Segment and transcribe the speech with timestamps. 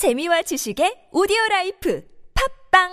[0.00, 2.00] 재미와 지식의 오디오 라이프.
[2.32, 2.88] 팝빵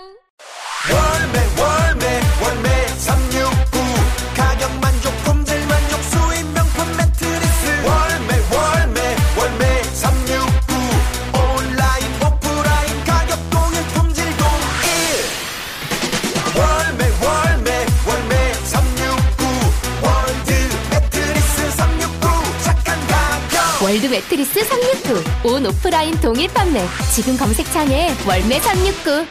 [24.18, 25.48] 매트리스 369.
[25.48, 26.80] 온 오프라인 동일 판매.
[27.14, 29.24] 지금 검색창에 월매 369.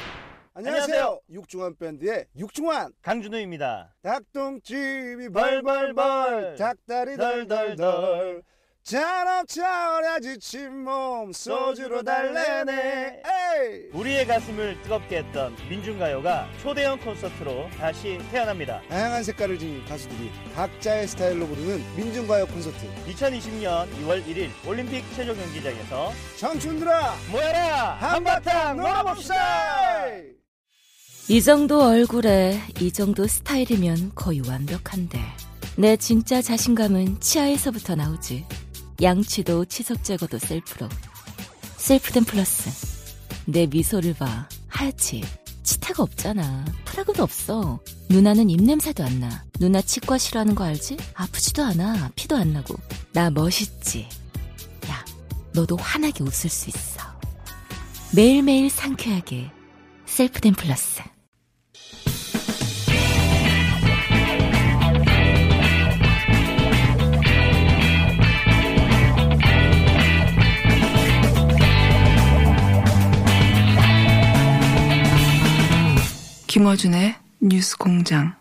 [0.54, 1.20] 안녕하세요.
[1.30, 3.94] 육중한 밴드의 육중한 강준호입니다.
[4.02, 8.42] 닭똥집이 벌벌벌 닭다리 덜덜덜
[8.88, 13.22] 잔업 차오라 지친 몸 소주로 달래네.
[13.22, 13.90] 에이!
[13.92, 18.82] 우리의 가슴을 뜨겁게 했던 민중가요가 초대형 콘서트로 다시 태어납니다.
[18.88, 22.78] 다양한 색깔을 지닌 가수들이 각자의 스타일로 부르는 민중가요 콘서트.
[23.08, 27.98] 2020년 2월 1일 올림픽 체조 경기장에서 청춘들아 모여라!
[28.00, 30.12] 한바탕 놀아봅시다!
[31.28, 35.20] 이 정도 얼굴에 이 정도 스타일이면 거의 완벽한데
[35.76, 38.46] 내 진짜 자신감은 치아에서부터 나오지
[39.02, 40.90] 양치도 치석 제거도 셀프로.
[41.78, 42.70] 셀프덴 플러스.
[43.46, 44.50] 내 미소를 봐.
[44.68, 45.24] 하얗지.
[45.64, 46.66] 치태가 없잖아.
[46.86, 47.80] 프라그도 없어.
[48.10, 49.44] 누나는 입냄새도 안 나.
[49.60, 50.98] 누나 치과 싫어하는 거 알지?
[51.14, 52.12] 아프지도 않아.
[52.16, 52.76] 피도 안 나고.
[53.14, 54.08] 나 멋있지.
[54.90, 55.06] 야
[55.54, 57.02] 너도 환하게 웃을 수 있어.
[58.16, 59.52] 매일매일 상쾌하게.
[60.06, 61.02] 셀프덴 플러스
[76.58, 78.34] 김어준의 뉴스 공장.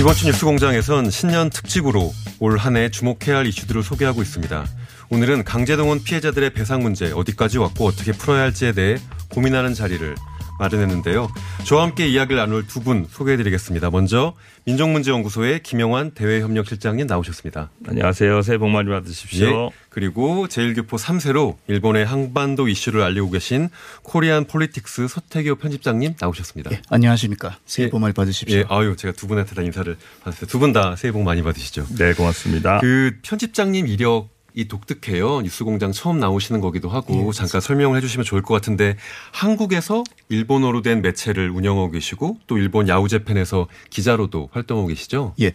[0.00, 4.66] 이번 주 뉴스 공장에선 신년 특집으로 올 한 해 주목해야 할 이슈들을 소개하고 있습니다.
[5.10, 8.98] 오늘은 강제동원 피해자들의 배상 문제 어디까지 왔고 어떻게 풀어야 할지에 대해
[9.28, 10.16] 고민하는 자리를
[10.58, 11.28] 마련했는데요.
[11.64, 13.90] 저와 함께 이야기를 나눌 두 분 소개해드리겠습니다.
[13.90, 17.70] 먼저 민족문제연구소의 김영환 대외협력실장님 나오셨습니다.
[17.86, 18.42] 안녕하세요.
[18.42, 19.46] 새해 복 많이 받으십시오.
[19.48, 23.68] 예, 그리고 제1교포 3세로 일본의 한반도 이슈를 알리고 계신
[24.02, 26.70] 코리안폴리틱스 서태교 편집장님 나오셨습니다.
[26.72, 27.56] 예, 안녕하십니까.
[27.66, 27.90] 새해 예.
[27.90, 28.56] 복 많이 받으십시오.
[28.58, 30.46] 예, 아유, 제가 두 분한테 다 인사를 받았어요.
[30.46, 31.86] 두 분 다 새해 복 많이 받으시죠.
[31.98, 32.80] 네, 고맙습니다.
[32.80, 35.42] 그 편집장님 이력이 독특해요.
[35.42, 38.96] 뉴스공장 처음 나오시는 거기도 하고 잠깐 설명을 해주시면 좋을 것 같은데
[39.30, 45.34] 한국에서 일본어로 된 매체를 운영하고 계시고 또 일본 야후재팬에서 기자로도 활동하고 계시죠.
[45.40, 45.52] 예.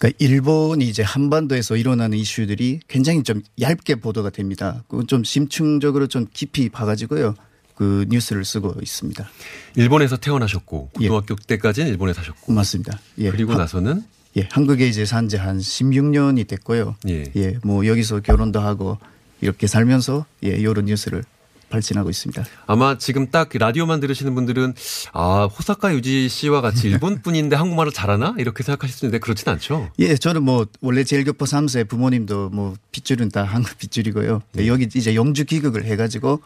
[0.00, 4.82] 그러니까 일본이 이제 한반도에서 일어나는 이슈들이 굉장히 좀 얇게 보도가 됩니다.
[4.88, 7.34] 그건 좀 심층적으로 좀 깊이 봐가지고요.
[7.74, 9.28] 그 뉴스를 쓰고 있습니다.
[9.76, 12.98] 일본에서 태어나셨고 고등학교 때까지는 일본에 사셨고 맞습니다.
[13.18, 13.30] 예.
[13.30, 14.02] 그리고 하- 나서는
[14.36, 16.96] 예, 한국에 이제 산 지 한 16년이 됐고요.
[17.08, 17.24] 예.
[17.36, 18.98] 예, 뭐 여기서 결혼도 하고
[19.40, 21.24] 이렇게 살면서 예, 이런 뉴스를
[21.70, 22.44] 발전하고 있습니다.
[22.66, 24.74] 아마 지금 딱그 라디오만 들으시는 분들은
[25.14, 29.90] 아 호사카 유지 씨와 같이 일본 분인데 한국말을 잘하나 이렇게 생각하실 수 있는데 그렇진 않죠.
[29.98, 34.42] 예, 저는 뭐 원래 제일교포 3세 부모님도 뭐 핏줄은 다 한국 핏줄이고요.
[34.52, 34.66] 네.
[34.66, 36.42] 여기 이제 영주 기극을 해가지고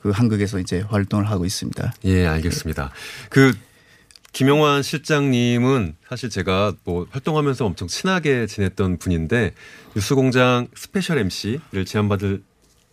[0.00, 1.94] 그 한국에서 이제 활동을 하고 있습니다.
[2.04, 2.92] 예, 알겠습니다.
[3.30, 3.52] 그
[4.38, 9.52] 김영환 실장님은 사실 제가 뭐 활동하면서 엄청 친하게 지냈던 분인데
[9.96, 12.44] 뉴스공장 special MC를 제안받을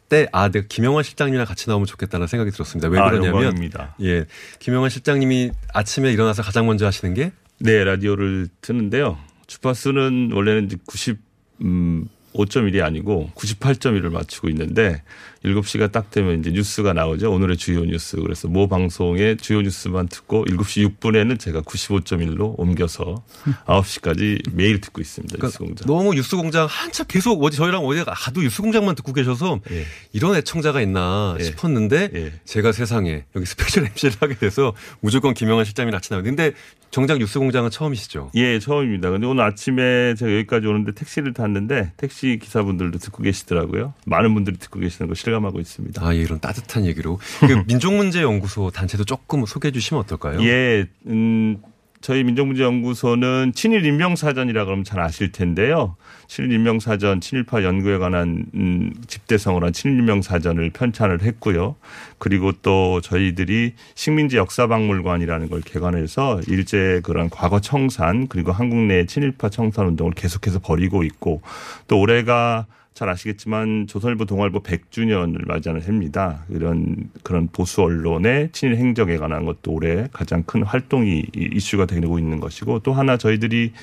[0.09, 2.87] 때 아, 내가 김영환 실장님이랑 같이 나오면 좋겠다는 생각이 들었습니다.
[2.87, 3.95] 왜 아, 그러냐면 영광입니다.
[4.01, 4.25] 예,
[4.57, 9.19] 김영환 실장님이 아침에 일어나서 가장 먼저 하시는 게 네, 라디오를 듣는데요.
[9.45, 11.19] 주파수는 원래는 이제 90,
[11.61, 15.03] 음, 5.1이 아니고 98.1을 맞추고 있는데
[15.45, 17.31] 7시가 딱 되면 이제 뉴스가 나오죠.
[17.31, 18.17] 오늘의 주요 뉴스.
[18.17, 23.23] 그래서 모 방송의 주요 뉴스만 듣고 7시 6분에는 제가 95.1로 옮겨서
[23.67, 25.37] 9시까지 매일 듣고 있습니다.
[25.41, 25.87] 뉴스 공장.
[25.87, 29.85] 너무 뉴스공장 한참 계속 어디 저희랑 어디 가도 뉴스공장만 듣고 계셔서 예.
[30.13, 31.43] 이런 애청자가 있나 예.
[31.43, 32.33] 싶었는데 예.
[32.45, 36.57] 제가 세상에 여기 special MC를 하게 돼서 무조건 김영환 실장님이 같이 나오는데 근데
[36.91, 38.31] 정작 뉴스공장은 처음이시죠?
[38.35, 39.09] 예, 처음입니다.
[39.09, 43.93] 근데 오늘 아침에 제가 여기까지 오는데 택시를 탔는데 택시 기사분들도 듣고 계시더라고요.
[44.05, 46.05] 많은 분들이 듣고 계시는 거 실감 하고 있습니다.
[46.05, 47.19] 아, 예, 이런 따뜻한 얘기로.
[47.41, 50.41] 그 민족문제연구소 단체도 조금 소개해 주시면 어떨까요?
[50.43, 51.57] 예, 음,
[52.05, 55.95] 저희 민족문제연구소는 친일 인명사전이라 그러면 잘 아실 텐데요.
[56.27, 61.75] 친일 인명사전, 친일파 연구에 관한 음, 집대성을 한 친일 인명사전을 편찬을 했고요.
[62.19, 69.49] 그리고 또 저희들이 식민지 역사박물관이라는 걸 개관해서 일제 그런 과거 청산 그리고 한국 내 친일파
[69.49, 71.41] 청산 운동을 계속해서 벌이고 있고
[71.87, 76.45] 또 올해가 잘 아시겠지만 조선일보 동아일보 100주년을 맞이하는 해입니다.
[76.47, 82.17] 이런 그런 보수 언론의 친일 행적에 관한 것도 올해 가장 큰 활동이 이- 이슈가 되고
[82.17, 83.73] 있는 것이고 또 하나 저희들이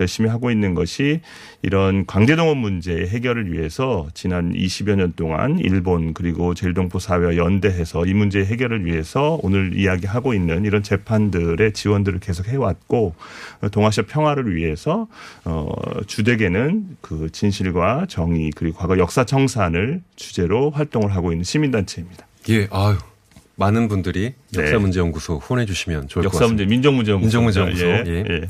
[0.00, 1.20] 열심히 하고 있는 것이
[1.60, 8.14] 이런 강제동원 문제 해결을 위해서 지난 20여 년 동안 일본 그리고 제일동포 사회와 연대해서 이
[8.14, 13.14] 문제 해결을 위해서 오늘 이야기하고 있는 이런 재판들의 지원들을 계속 해왔고
[13.60, 15.08] 어, 동아시아 평화를 위해서
[15.44, 15.68] 어
[16.06, 22.28] 주되게는 그 진실과 정의 그리고 과거 역사 청산을 주제로 활동을 하고 있는 시민단체입니다.
[22.50, 22.96] 예, 아유.
[23.56, 24.62] 많은 분들이 네.
[24.62, 26.68] 역사문제연구소 후원해 주시면 좋을 것 같습니다.
[26.68, 27.26] 민족문제연구소.
[27.26, 27.86] 민족문제연구소.
[27.86, 28.04] 예.
[28.06, 28.24] 예.
[28.28, 28.40] 예.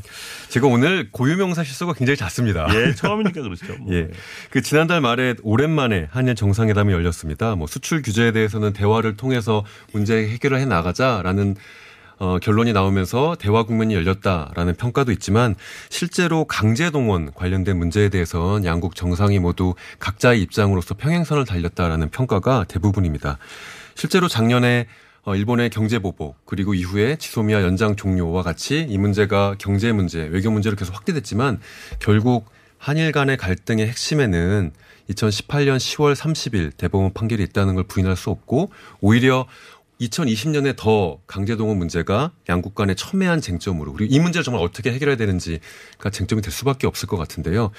[0.49, 2.67] 제가 오늘 고유명사 실수가 굉장히 잦습니다.
[2.75, 3.75] 예, 처음이니까 그렇죠.
[3.79, 3.91] 뭐.
[3.93, 4.09] 예.
[4.51, 7.55] 그 지난달 말에 오랜만에 한일 정상회담이 열렸습니다.
[7.55, 11.55] 뭐 수출 규제에 대해서는 대화를 통해서 문제 해결을 해 나가자라는
[12.23, 15.55] 어, 결론이 나오면서 대화 국면이 열렸다라는 평가도 있지만
[15.89, 23.39] 실제로 강제 동원 관련된 문제에 대해서는 양국 정상이 모두 각자의 입장으로서 평행선을 달렸다라는 평가가 대부분입니다.
[23.95, 24.87] 실제로 작년에
[25.25, 30.49] 어, 일본의 경제 보복 그리고 이후에 지소미아 연장 종료와 같이 이 문제가 경제 문제, 외교
[30.49, 31.59] 문제로 계속 확대됐지만
[31.99, 32.45] 결국
[32.77, 34.71] 한일 간의 갈등의 핵심에는
[35.09, 38.71] 2018년 10월 30일 대법원 판결이 있다는 걸 부인할 수 없고
[39.01, 39.45] 오히려
[40.07, 46.09] 2020년에 더 강제동원 문제가 양국 간의 첨예한 쟁점으로 그리고 이 문제를 정말 어떻게 해결해야 되는지가
[46.11, 47.71] 쟁점이 될 수밖에 없을 것 같은데요.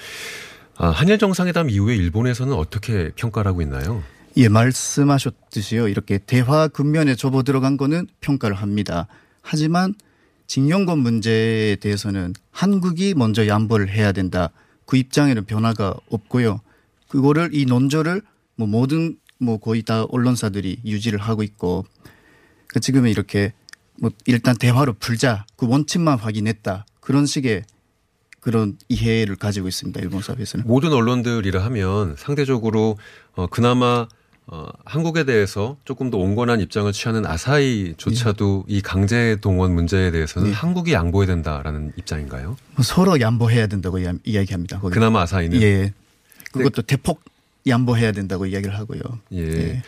[0.77, 4.03] 아, 한일 정상회담 이후에 일본에서는 어떻게 평가를 하고 있나요?
[4.37, 5.87] 예, 말씀하셨듯이요.
[5.87, 9.07] 이렇게 대화 국면에 접어 들어간 거는 평가를 합니다.
[9.41, 9.93] 하지만
[10.47, 14.49] 징용권 문제에 대해서는 한국이 먼저 양보를 해야 된다.
[14.85, 16.61] 그 입장에는 변화가 없고요.
[17.07, 18.21] 그거를 이 논조를
[18.55, 21.94] 뭐 모든 뭐 거의 다 언론사들이 유지를 하고 있고 그
[22.79, 23.53] 지금은 이렇게
[23.99, 27.63] 뭐 일단 대화로 풀자 그 원칙만 확인했다 그런 식의
[28.41, 32.97] 그런 이해를 가지고 있습니다 일본 사회에서는 모든 언론들이라 하면 상대적으로
[33.33, 34.07] 어, 그나마
[34.47, 40.53] 어, 한국에 대해서 조금 더 온건한 입장을 취하는 아사히조차도 이 강제 동원 문제에 대해서는 네.
[40.55, 42.55] 한국이 양보해야 된다라는 입장인가요?
[42.75, 44.79] 뭐 서로 양보해야 된다고 이야- 이야기합니다.
[44.79, 44.93] 거기.
[44.93, 45.93] 그나마 아사히는 예.
[46.51, 47.21] 그것도 대폭
[47.65, 49.01] 양보해야 된다고 이야기를 하고요.
[49.33, 49.39] 예.
[49.39, 49.81] 예.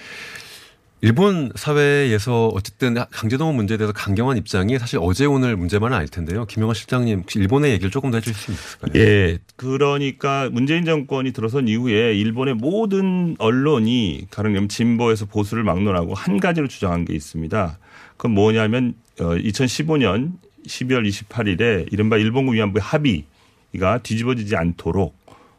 [1.02, 6.46] 일본 사회에서 어쨌든 강제동원 문제에 대해서 강경한 입장이 사실 어제 오늘 문제만은 아닐 텐데요.
[6.46, 8.92] 김영환 실장님 혹시 일본의 얘기를 조금 더 해주실 수 있을까요?
[8.96, 9.38] 예.
[9.56, 17.06] 그러니까 문재인 정권이 들어선 이후에 일본의 모든 언론이 가령 진보에서 보수를 막론하고 한 가지로 주장한
[17.06, 17.78] 게 있습니다.
[18.18, 20.34] 그건 뭐냐면 어 2015년
[20.66, 25.16] 12월 28일에 이른바 일본군 위안부 합의가 뒤집어지지 않도록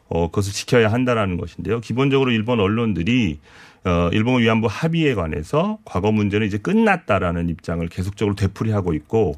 [0.09, 1.79] 어 그것을 지켜야 한다라는 것인데요.
[1.79, 3.39] 기본적으로 일본 언론들이
[3.85, 9.35] 어, 일본 위안부 합의에 관해서 과거 문제는 이제 끝났다라는 입장을 계속적으로 되풀이하고 있고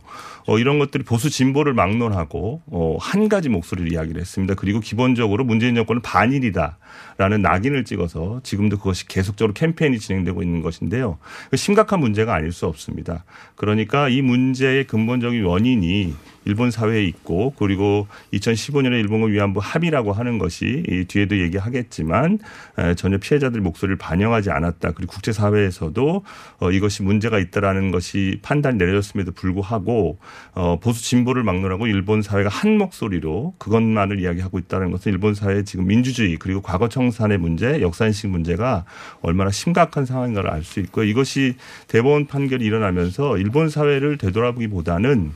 [0.48, 4.56] 어, 이런 것들이 보수 진보를 막론하고 어, 한 가지 목소리를 이야기를 했습니다.
[4.56, 11.20] 그리고 기본적으로 문재인 정권은 반일이다라는 낙인을 찍어서 지금도 그것이 계속적으로 캠페인이 진행되고 있는 것인데요.
[11.56, 13.24] 심각한 문제가 아닐 수 없습니다.
[13.56, 16.16] 그러니까 이 문제의 근본적인 원인이
[16.46, 22.40] 일본 사회에 있고 그리고 2015년에 일본과 위안부 합의라고 하는 것이 이 뒤에도 얘기하겠지만
[22.78, 24.92] 에, 전혀 피해자들 목소리를 반영하지 않았다.
[24.92, 26.24] 그리고 국제 사회에서도
[26.60, 30.18] 어, 이것이 문제가 있다라는 것이 판단이 내려졌음에도 불구하고
[30.54, 35.86] 어, 보수 진보를 막론하고 일본 사회가 한 목소리로 그것만을 이야기하고 있다는 것은 일본 사회의 지금
[35.86, 38.86] 민주주의 그리고 과거 청산의 문제, 역사인식 문제가
[39.22, 41.56] 얼마나 심각한 상황인가를 알 수 있고 이것이
[41.88, 45.32] 대법원 판결이 일어나면서 일본 사회를 되돌아보기보다는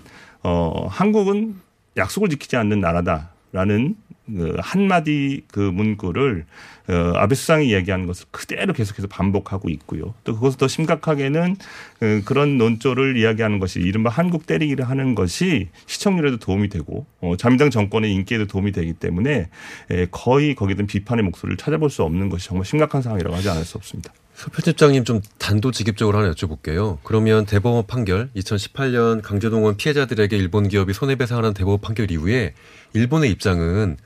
[0.48, 1.56] 어, 한국은
[1.98, 3.96] 약속을 지키지 않는 나라다라는
[4.28, 6.46] 그 한마디 그 문구를
[6.88, 10.14] 어, 아베 수상이 이야기하는 것을 그대로 계속해서 반복하고 있고요.
[10.24, 11.56] 또 그것을 더 심각하게는
[12.00, 17.72] 그 그런 논조를 이야기하는 것이 이른바 한국 때리기를 하는 것이 시청률에도 도움이 되고 어, 자민당
[17.72, 19.50] 정권의 인기에도 도움이 되기 때문에
[19.90, 23.80] 에, 거의 대한 비판의 목소리를 찾아볼 수 없는 것이 정말 심각한 상황이라고 하지 않을 수
[23.80, 24.14] 없습니다.
[24.36, 26.98] 서 편집장님 좀 단도직입적으로 하나 여쭤볼게요.
[27.04, 32.54] 그러면 대법원 판결 2018년 강제동원 피해자들에게 일본 기업이 손해배상하는 대법원 판결 이후에
[32.94, 33.98] 일본의 입장은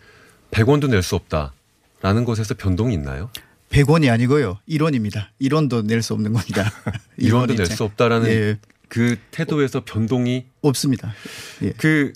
[0.51, 3.31] 100원도 낼 수 없다라는 것에서 변동이 있나요?
[3.71, 4.59] 100원이 아니고요.
[4.69, 5.27] 1원입니다.
[5.41, 6.71] 1원도 낼 수 없는 겁니다.
[7.19, 8.57] 1원도 낼 수 없다라는 예,
[8.87, 11.13] 그 태도에서 변동이 없습니다.
[11.63, 11.71] 예.
[11.77, 12.13] 그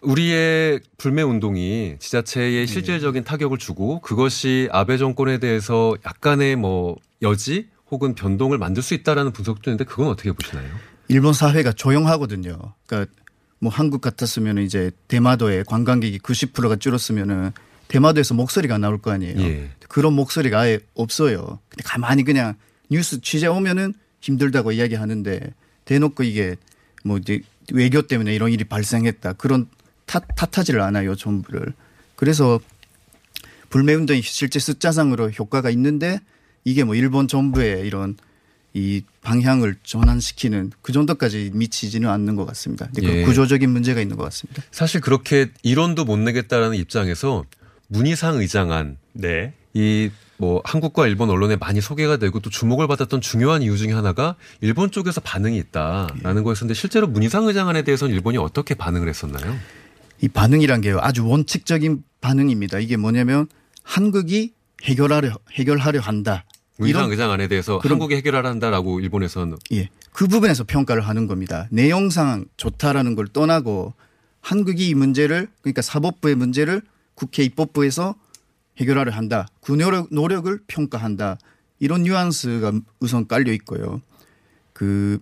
[0.00, 2.66] 우리의 불매 운동이 지자체에 예.
[2.66, 9.32] 실질적인 타격을 주고 그것이 아베 정권에 대해서 약간의 뭐 여지 혹은 변동을 만들 수 있다라는
[9.32, 10.68] 분석도 있는데 그건 어떻게 보시나요?
[11.08, 12.74] 일본 사회가 조용하거든요.
[12.86, 13.12] 그러니까
[13.60, 17.52] 뭐 한국 같았으면 이제 대마도에 관광객이 90%가 줄었으면은
[17.88, 19.40] 대마도에서 목소리가 나올 거 아니에요.
[19.40, 19.70] 예.
[19.88, 21.58] 그런 목소리가 아예 없어요.
[21.68, 22.54] 근데 가만히 그냥
[22.90, 25.54] 뉴스 취재 오면은 힘들다고 이야기하는데
[25.86, 26.56] 대놓고 이게
[27.04, 27.40] 뭐 이제
[27.72, 29.34] 외교 때문에 이런 일이 발생했다.
[29.34, 29.66] 그런
[30.06, 31.14] 탓, 탓하지를 않아요.
[31.14, 31.72] 전부를.
[32.16, 32.60] 그래서
[33.70, 36.20] 불매운동이 실제 숫자상으로 효과가 있는데
[36.70, 38.16] 이게 뭐 일본 정부의 이런
[38.74, 42.88] 이 방향을 전환시키는 그 정도까지 미치지는 않는 것 같습니다.
[42.94, 43.22] 그 예.
[43.24, 44.62] 구조적인 문제가 있는 것 같습니다.
[44.70, 47.44] 사실 그렇게 이론도 못 내겠다라는 입장에서
[47.88, 49.54] 문희상 의장안 네.
[49.74, 54.36] 이 뭐 한국과 일본 언론에 많이 소개가 되고 또 주목을 받았던 중요한 이유 중에 하나가
[54.60, 59.58] 일본 쪽에서 반응이 있다라는 거였었는데 실제로 문희상 의장안에 대해서는 일본이 어떻게 반응을 했었나요?
[60.20, 62.78] 이 반응이란 게요 아주 원칙적인 반응입니다.
[62.78, 63.48] 이게 뭐냐면
[63.82, 64.52] 한국이
[64.84, 66.44] 해결하려 해결하려 한다.
[66.78, 69.88] 문희상 의장안에 대해서 그럼- 한국이 해결하라 한다라고 일본에서는 예.
[70.12, 71.66] 그 부분에서 평가를 하는 겁니다.
[71.70, 73.94] 내용상 좋다라는 걸 떠나고
[74.40, 76.82] 한국이 이 문제를 그러니까 사법부의 문제를
[77.14, 78.14] 국회 입법부에서
[78.78, 79.48] 해결하려 한다.
[79.60, 81.38] 그 노력, 노력을 평가한다.
[81.80, 84.00] 이런 뉘앙스가 우선 깔려 있고요.
[84.72, 85.18] 그,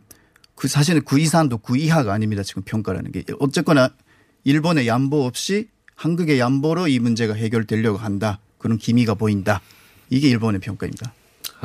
[0.55, 2.43] 그 사실은 그 이상도 그 이하가 아닙니다.
[2.43, 3.25] 지금 평가라는 게.
[3.41, 3.91] 어쨌거나
[4.45, 8.41] 일본의 양보 없이 한국의 양보로 이 문제가 해결되려고 한다.
[8.59, 9.63] 그런 기미가 보인다.
[10.11, 11.13] 이게 일본의 평가입니다.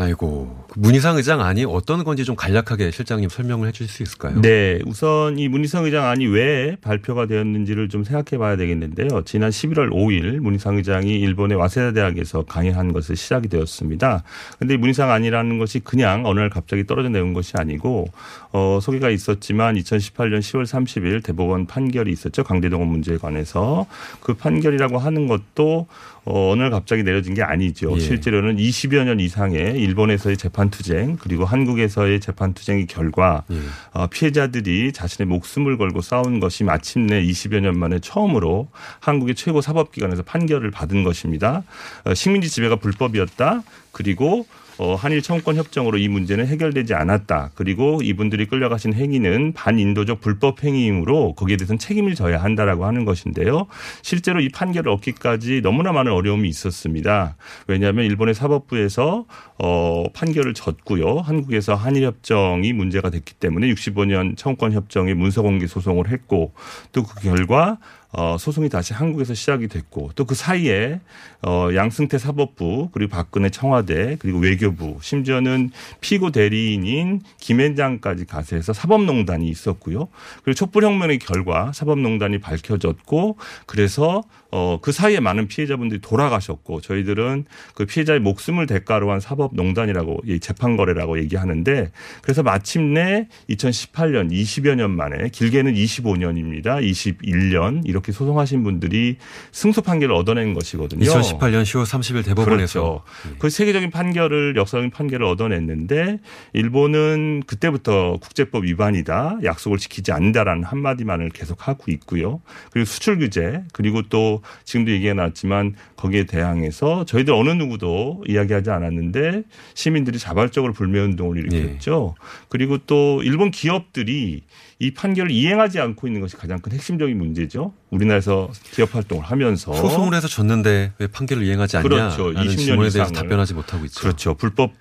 [0.02, 4.42] 아이고 그 문희상 의장 안이 어떤 건지 좀 간략하게 실장님 설명을 해주실 수 있을까요?
[4.42, 9.24] 네, 우선 이 문희상 의장 안이 왜 발표가 되었는지를 좀 생각해 봐야 되겠는데요.
[9.26, 14.24] 지난 11월 5일 문희상 의장이 일본의 와세다 대학에서 강의한 것을 시작이 되었습니다.
[14.60, 18.08] 근데 이 문희상 안이라는 것이 그냥 어느 날 갑자기 떨어져 내온 것이 아니고
[18.54, 22.44] 어, 소개가 있었지만 2018년 10월 30일 대법원 판결이 있었죠.
[22.44, 23.86] 강제동원 문제에 관해서
[24.20, 25.88] 그 판결이라고 하는 것도
[26.24, 27.94] 어, 날 갑자기 내려진 게 아니죠.
[27.96, 28.00] 예.
[28.00, 33.58] 실제로는 20여 년 이상의 일본에서의 재판 투쟁 그리고 한국에서의 재판 투쟁의 결과 예.
[33.94, 40.22] 어, 피해자들이 자신의 목숨을 걸고 싸운 것이 마침내 20여 년 만에 처음으로 한국의 최고 사법기관에서
[40.24, 41.64] 판결을 받은 것입니다.
[42.06, 43.64] 어, 식민지 지배가 불법이었다.
[43.92, 44.46] 그리고
[44.82, 47.52] 어, 한일 청구권 협정으로 이 문제는 해결되지 않았다.
[47.54, 53.68] 그리고 이분들이 끌려가신 행위는 반인도적 불법 행위이므로 거기에 대해서는 책임을 져야 한다라고 하는 것인데요.
[54.02, 57.38] 실제로 이 판결을 얻기까지 너무나 많은 어려움이 있었습니다.
[57.68, 59.26] 왜냐하면 일본의 사법부에서
[59.60, 61.20] 어, 판결을 졌고요.
[61.20, 66.54] 한국에서 한일 협정이 문제가 됐기 때문에 65년 청구권 협정에 문서 공개 소송을 했고
[66.92, 67.78] 또 그 결과
[68.14, 71.02] 어, 소송이 다시 한국에서 시작이 됐고 또 그 사이에
[71.46, 80.08] 어, 양승태 사법부 그리고 박근혜 청와대 그리고 외교부 심지어는 피고 대리인인 김앤장까지 가세해서 사법농단이 있었고요.
[80.44, 88.20] 그리고 촛불혁명의 결과 사법농단이 밝혀졌고 그래서 어, 그 사이에 많은 피해자분들이 돌아가셨고 저희들은 그 피해자의
[88.20, 91.92] 목숨을 대가로 한 사법농단이라고 이 재판거래라고 얘기하는데
[92.22, 96.82] 그래서 마침내 2018년 20여 년 만에 길게는 25년입니다.
[96.82, 99.18] 21년 이렇게 소송하신 분들이
[99.54, 101.06] 승소 판결을 얻어낸 것이거든요.
[101.06, 103.40] 2018년 10월 30일 대법원에서 그렇죠.
[103.40, 106.20] 그 세계적인 판결을 역사적인 판결을 얻어냈는데
[106.52, 112.42] 일본은 그때부터 국제법 위반이다, 약속을 지키지 않는다라는 한마디만을 계속 하고 있고요.
[112.72, 119.44] 그리고 수출 규제 그리고 또 지금도 얘기가 나왔지만 거기에 대항해서 저희들 어느 누구도 이야기하지 않았는데
[119.74, 122.16] 시민들이 자발적으로 불매 운동을 일으켰죠.
[122.50, 124.44] 그리고 또 일본 기업들이
[124.80, 127.74] 이 판결을 이행하지 않고 있는 것이 가장 큰 핵심적인 문제죠.
[127.92, 131.84] 우리나라에서 기업 활동을 하면서 소송을 해서 졌는데 왜 판결을 이행하지 않냐?
[131.84, 132.32] 그렇죠.
[132.32, 133.14] 라는 20년 질문에 대해서 이상을.
[133.14, 134.02] 답변하지 못하고 있죠.
[134.02, 134.34] 그렇죠.
[134.34, 134.74] 불법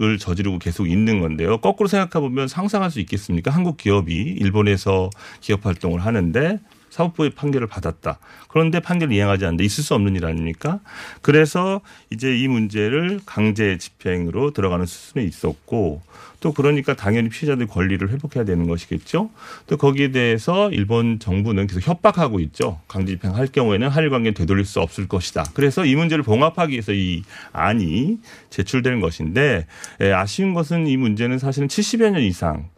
[0.00, 1.58] 을 저지르고 계속 있는 건데요.
[1.58, 3.50] 거꾸로 생각해 보면 상상할 수 있겠습니까?
[3.50, 5.10] 한국 기업이 일본에서
[5.40, 6.60] 기업 활동을 하는데
[6.90, 8.18] 사법부의 판결을 받았다.
[8.48, 9.64] 그런데 판결을 이행하지 않는다.
[9.64, 10.80] 있을 수 없는 일 아닙니까?
[11.22, 11.80] 그래서
[12.10, 16.02] 이제 이 문제를 강제 집행으로 들어가는 수순에 있었고
[16.40, 19.30] 또 그러니까 당연히 피해자들 권리를 회복해야 되는 것이겠죠.
[19.66, 22.80] 또 거기에 대해서 일본 정부는 계속 협박하고 있죠.
[22.86, 25.44] 강제 집행할 경우에는 한일 관계는 되돌릴 수 없을 것이다.
[25.54, 28.18] 그래서 이 문제를 봉합하기 위해서 이 안이
[28.50, 29.66] 제출되는 것인데
[30.00, 32.68] 에, 아쉬운 것은 이 문제는 사실은 70여 년 이상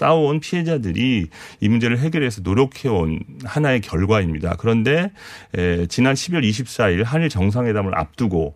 [0.00, 1.28] 싸워온 피해자들이
[1.60, 4.56] 이 문제를 해결해서 노력해온 하나의 결과입니다.
[4.58, 5.12] 그런데
[5.54, 8.54] 에, 지난 12월 24일 한일 정상회담을 앞두고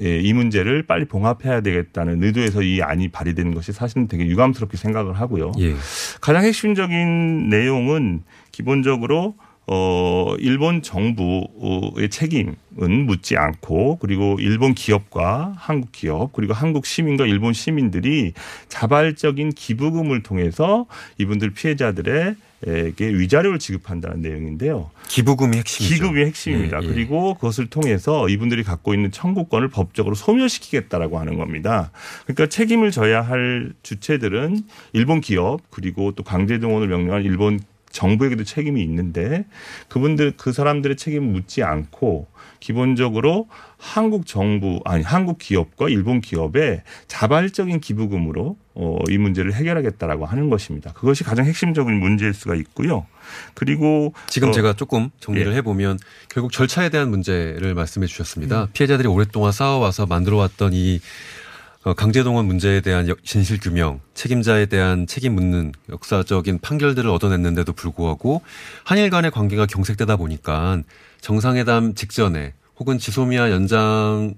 [0.00, 5.20] 예, 이 문제를 빨리 봉합해야 되겠다는 의도에서 이 안이 발의되는 것이 사실은 되게 유감스럽게 생각을
[5.20, 5.52] 하고요.
[5.60, 5.74] 예.
[6.20, 9.36] 가장 핵심적인 내용은 기본적으로
[9.74, 17.54] 어, 일본 정부의 책임은 묻지 않고 그리고 일본 기업과 한국 기업 그리고 한국 시민과 일본
[17.54, 18.34] 시민들이
[18.68, 20.84] 자발적인 기부금을 통해서
[21.16, 24.90] 이분들 피해자들의 에게 위자료를 지급한다는 내용인데요.
[25.08, 25.94] 기부금이 핵심이죠.
[25.94, 26.80] 기금이 핵심입니다.
[26.80, 26.86] 예, 예.
[26.86, 31.90] 그리고 그것을 통해서 이분들이 갖고 있는 청구권을 법적으로 소멸시키겠다라고 하는 겁니다.
[32.24, 34.62] 그러니까 책임을 져야 할 주체들은
[34.92, 37.58] 일본 기업 그리고 또 강제동원을 명령한 일본
[37.92, 39.44] 정부에게도 책임이 있는데
[39.88, 42.26] 그분들 그 사람들의 책임을 묻지 않고
[42.60, 50.48] 기본적으로 한국 정부 아니 한국 기업과 일본 기업의 자발적인 기부금으로 어, 이 문제를 해결하겠다라고 하는
[50.48, 50.92] 것입니다.
[50.92, 53.06] 그것이 가장 핵심적인 문제일 수가 있고요.
[53.54, 55.56] 그리고 지금 어, 제가 조금 정리를 예.
[55.56, 58.68] 해보면 결국 절차에 대한 문제를 말씀해 주셨습니다.
[58.72, 61.41] 피해자들이 오랫동안 쌓아와서 만들어왔던 이 어,
[61.84, 68.42] 강제동원 문제에 대한 역- 진실 규명, 책임자에 대한 책임 묻는 역사적인 판결들을 얻어냈는데도 불구하고
[68.84, 70.80] 한일 간의 관계가 경색되다 보니까
[71.20, 74.34] 정상회담 직전에 혹은 지소미아 연장을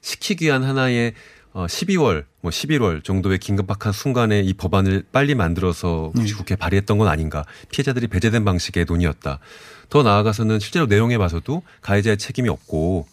[0.00, 1.12] 시키기 위한 하나의
[1.52, 7.08] 어 12월, 뭐 11월 정도의 긴급박한 순간에 이 법안을 빨리 만들어서 혹시 국회에 발의했던 건
[7.08, 7.44] 아닌가.
[7.70, 9.38] 피해자들이 배제된 방식의 논의였다.
[9.88, 13.06] 더 나아가서는 실제로 내용에 봐서도 가해자의 책임이 없고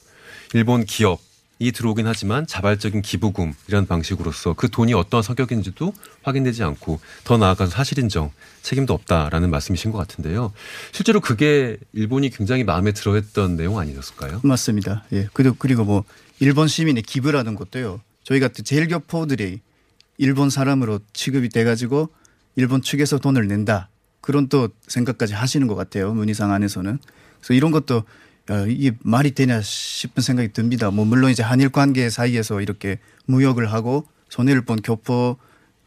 [0.54, 1.20] 일본 기업
[1.58, 5.94] 이 들어오긴 하지만 자발적인 기부금 이런 방식으로서 그 돈이 어떠한 성격인지도
[6.24, 8.32] 확인되지 않고 더 나아가서 사실인정
[8.62, 10.52] 책임도 없다라는 말씀이신 것 같은데요.
[10.92, 14.42] 실제로 그게 일본이 굉장히 마음에 들어했던 내용 아니었을까요?
[14.44, 15.06] 맞습니다.
[15.14, 15.30] 예.
[15.34, 16.04] 그리고 그리고 뭐
[16.40, 18.02] 일본 시민의 기부라는 것도요.
[18.24, 19.62] 저희 같은 제일 교포들이
[20.18, 22.10] 일본 사람으로 취급이 돼가지고
[22.58, 23.90] 일본 측에서 돈을 낸다.
[24.20, 26.14] 그런 또 생각까지 하시는 것 같아요.
[26.14, 27.00] 문희상 안에서는.
[27.40, 28.04] 그래서 이런 것도 야,
[28.70, 30.92] 이게 말이 되냐 싶은 생각이 듭니다.
[30.92, 35.38] 뭐 물론 이제 한일 관계 사이에서 이렇게 무역을 하고 손해를 본 교포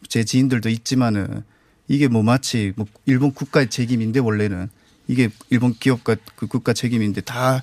[0.08, 1.42] 제 지인들도 있지만은
[1.86, 4.68] 이게 뭐 마치 뭐 일본 국가의 책임인데 원래는
[5.06, 7.62] 이게 일본 기업과 그 국가 책임인데 다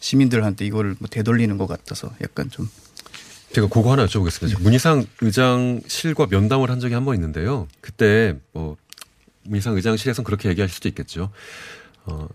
[0.00, 2.68] 시민들한테 이거를 뭐 되돌리는 것 같아서 약간 좀
[3.52, 4.60] 제가 그거 하나 여쭤보겠습니다.
[4.62, 7.66] 문희상 의장실과 면담을 한 적이 한 번 있는데요.
[7.80, 8.76] 그때 뭐
[9.44, 11.30] 문희상 의장실에서는 그렇게 얘기할 수도 있겠죠.
[12.04, 12.28] 어,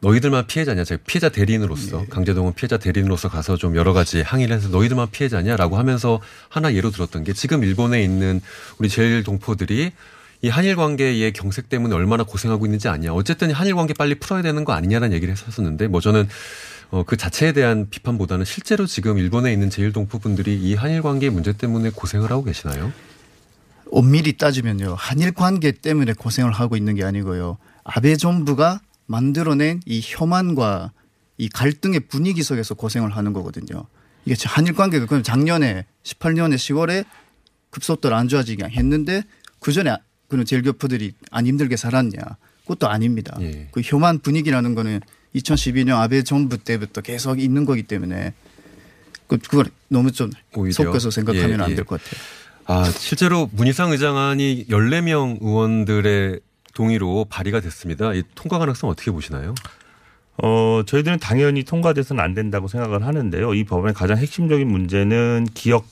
[0.00, 0.84] 너희들만 피해자냐?
[0.84, 6.20] 제가 피해자 대리인으로서 강제동원 피해자 대리인으로서 가서 좀 여러 가지 항의를 해서 너희들만 피해자냐라고 하면서
[6.48, 8.40] 하나 예로 들었던 게 지금 일본에 있는
[8.78, 9.92] 우리 제일 동포들이
[10.40, 13.10] 이 한일 관계의 경색 때문에 얼마나 고생하고 있는지 아니야.
[13.12, 16.28] 어쨌든 한일 관계 빨리 풀어야 되는 거 아니냐라는 얘기를 했었는데 뭐 저는
[16.90, 21.52] 어, 그 자체에 대한 비판보다는 실제로 지금 일본에 있는 제일 동포분들이 이 한일 관계 문제
[21.52, 22.92] 때문에 고생을 하고 계시나요?
[23.90, 24.94] 엄밀히 따지면요.
[24.96, 27.58] 한일 관계 때문에 고생을 하고 있는 게 아니고요.
[27.84, 30.92] 아베 정부가 만들어낸 이 혐한과
[31.38, 33.84] 이 갈등의 분위기 속에서 고생을 하는 거거든요.
[34.24, 37.04] 이게 참 한일 관계가 그럼 작년에 18년에 10월에
[37.70, 39.22] 급속도로 안 좋아지게 했는데
[39.58, 39.96] 그 전에
[40.28, 42.20] 그는 제일교포들이 안 힘들게 살았냐?
[42.62, 43.36] 그것도 아닙니다.
[43.40, 43.68] 예.
[43.72, 45.00] 그 혐한 분위기라는 거는
[45.34, 48.34] 2012년 아베 정부 때부터 계속 있는 거기 때문에
[49.26, 50.72] 그 그걸 너무 좀 오히려.
[50.72, 51.74] 섞어서 생각하면 예, 안 예.
[51.76, 52.20] 될것 같아요.
[52.66, 56.40] 아, 실제로 문희상 의장안이 14명 의원들의
[56.78, 58.14] 동의로 발의가 됐습니다.
[58.14, 59.52] 이 통과 가능성 어떻게 보시나요?
[60.40, 63.52] 어, 저희들은 당연히 통과돼서는 안 된다고 생각을 하는데요.
[63.54, 65.86] 이 법안의 가장 핵심적인 문제는 기억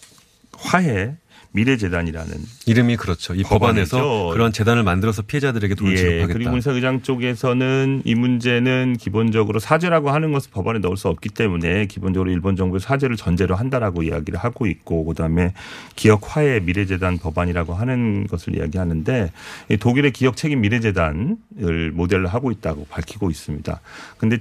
[0.57, 1.17] 화해
[1.57, 2.33] 미래재단이라는
[2.67, 3.35] 이름이 그렇죠.
[3.35, 3.97] 이 법안이죠.
[3.97, 6.33] 법안에서 그런 재단을 만들어서 피해자들에게 돈을 예, 지급하겠다.
[6.33, 11.87] 그리고 문사 의장 쪽에서는 이 문제는 기본적으로 사죄라고 하는 것을 법안에 넣을 수 없기 때문에
[11.87, 15.55] 기본적으로 일본 정부의 사죄를 전제로 한다라고 이야기를 하고 있고 그다음에
[15.97, 19.33] 기억 화해 미래재단 법안이라고 하는 것을 이야기하는데
[19.71, 23.81] 이 독일의 기억 책임 미래재단을 모델로 하고 있다고 밝히고 있습니다.
[24.19, 24.39] 근데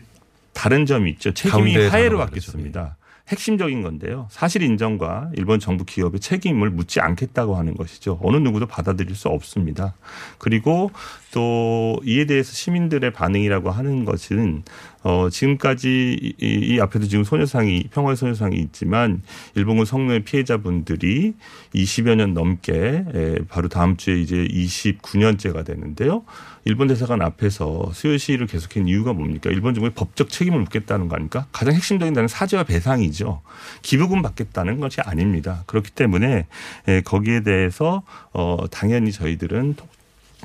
[0.54, 1.34] 다른 점이 있죠.
[1.34, 2.98] 책임이 화해로 단어가 바뀌었습니다.
[3.28, 4.28] 핵심적인 건데요.
[4.30, 8.20] 사실 인정과 일본 정부 기업의 책임을 묻지 않겠다고 하는 것이죠.
[8.22, 9.96] 어느 누구도 받아들일 수 없습니다.
[10.38, 10.92] 그리고
[11.34, 14.64] 또 이에 대해서 시민들의 반응이라고 하는 것은
[15.06, 19.22] 어 지금까지 이, 이 앞에도 지금 소녀상이 평화의 소녀상이 있지만
[19.54, 21.36] 일본군 성노예 피해자분들이
[21.76, 26.24] 20여 년 넘게 에, 바로 다음 주에 이제 29년째가 되는데요.
[26.64, 29.52] 일본 대사관 앞에서 수요 시위를 계속한 이유가 뭡니까?
[29.52, 31.46] 일본 정부의 법적 책임을 묻겠다는 거 아닙니까?
[31.52, 33.44] 가장 핵심적인 데는 사죄와 배상이죠.
[33.84, 35.66] 기부금 받겠다는 것이 아닙니다.
[35.68, 36.48] 그렇기 때문에
[36.88, 38.02] 에, 거기에 대해서
[38.34, 39.76] 어 당연히 저희들은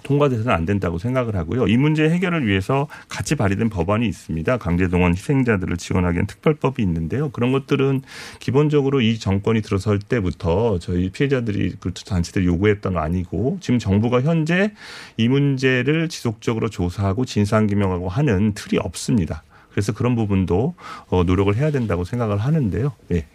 [0.03, 1.67] 통- 통과돼서는 안 된다고 생각을 하고요.
[1.69, 4.57] 이 문제 해결을 위해서 같이 발의된 법안이 있습니다.
[4.59, 7.31] 강제동원 희생자들을 지원하기 위한 특별법이 있는데요.
[7.31, 8.03] 그런 것들은
[8.41, 14.73] 기본적으로 이 정권이 들어설 때부터 저희 피해자들이 그 단체들 요구했던 거 아니고 지금 정부가 현재
[15.17, 19.43] 이 문제를 지속적으로 조사하고 진상규명하고 하는 틀이 없습니다.
[19.71, 20.75] 그래서 그런 부분도
[21.09, 22.93] 어, 노력을 해야 된다고 생각을 하는데요.
[23.13, 23.27] 예.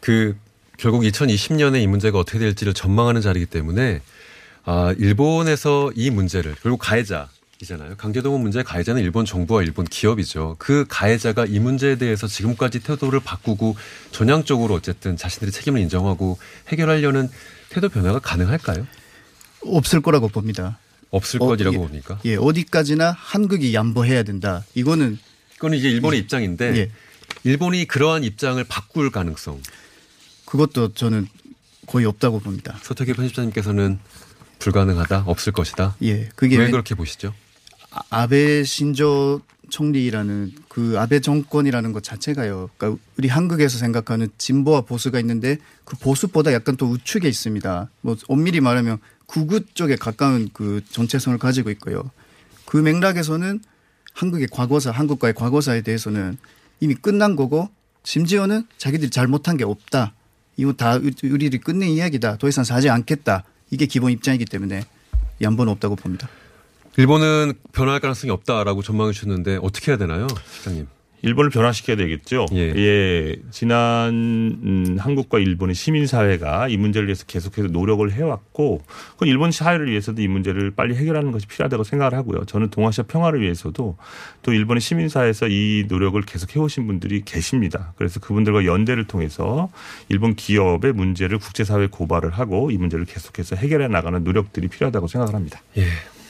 [0.00, 0.36] 그
[0.76, 4.00] 결국 2020년에 이 문제가 어떻게 될지를 전망하는 자리이기 때문에
[4.64, 7.28] 아, 일본에서 이 문제를 결국 가해자
[7.62, 7.96] 이잖아요.
[7.96, 10.56] 강제동원 문제의 가해자는 일본 정부와 일본 기업이죠.
[10.58, 13.76] 그 가해자가 이 문제에 대해서 지금까지 태도를 바꾸고
[14.10, 17.28] 전향적으로 어쨌든 자신들의 책임을 인정하고 해결하려는
[17.70, 18.86] 태도 변화가 가능할까요?
[19.64, 20.78] 없을 거라고 봅니다.
[21.10, 21.78] 없을 어, 것이라고 예.
[21.78, 22.18] 봅니까?
[22.24, 24.64] 예, 어디까지나 한국이 양보해야 된다.
[24.74, 25.18] 이거는
[25.54, 26.90] 그거는 이제 일본의 입장인데 예.
[27.44, 29.62] 일본이 그러한 입장을 바꿀 가능성.
[30.46, 31.28] 그것도 저는
[31.86, 32.76] 거의 없다고 봅니다.
[32.82, 33.98] 서태기 편집자님께서는
[34.62, 35.96] 불가능하다, 없을 것이다.
[36.02, 37.34] 예, 그게 왜 왜- 그렇게 보시죠?
[37.90, 42.70] 아- 아베 신조 총리라는 그 아베 정권이라는 것 자체가요.
[42.76, 47.88] 그러니까 우리 한국에서 생각하는 진보와 보수가 있는데 그 보수보다 약간 더 우측에 있습니다.
[48.02, 52.10] 뭐 엄밀히 말하면 구구 쪽에 가까운 그 정체성을 가지고 있고요.
[52.66, 53.60] 그 맥락에서는
[54.14, 56.36] 한국의 과거사, 한국과의 과거사에 대해서는
[56.80, 57.70] 이미 끝난 거고
[58.04, 60.12] 심지어는 자기들이 잘못한 게 없다.
[60.58, 62.36] 이거 다 우- 우리들이 끝낸 이야기다.
[62.36, 63.44] 더 이상 사지 않겠다.
[63.72, 64.84] 이게 기본 입장이기 때문에
[65.40, 66.28] 양보는 없다고 봅니다.
[66.98, 70.86] 일본은 변화할 가능성이 없다라고 전망해 주셨는데 어떻게 해야 되나요, 실장님?
[71.22, 72.46] 일본을 변화시켜야 되겠죠.
[72.52, 72.72] 예.
[72.76, 73.36] 예.
[73.50, 78.82] 지난 음, 한국과 일본의 시민 사회가 이 문제를 위해서 계속해서 노력을 해왔고,
[79.16, 82.44] 그 일본 사회를 위해서도 이 문제를 빨리 해결하는 것이 필요하다고 생각을 하고요.
[82.46, 83.96] 저는 동아시아 평화를 위해서도
[84.42, 87.94] 또 일본의 시민 사회에서 이 노력을 계속 해오신 분들이 계십니다.
[87.96, 89.70] 그래서 그분들과 연대를 통해서
[90.08, 95.62] 일본 기업의 문제를 국제사회에 고발을 하고 이 문제를 계속해서 해결해 나가는 노력들이 필요하다고 생각을 합니다.
[95.76, 95.86] 예.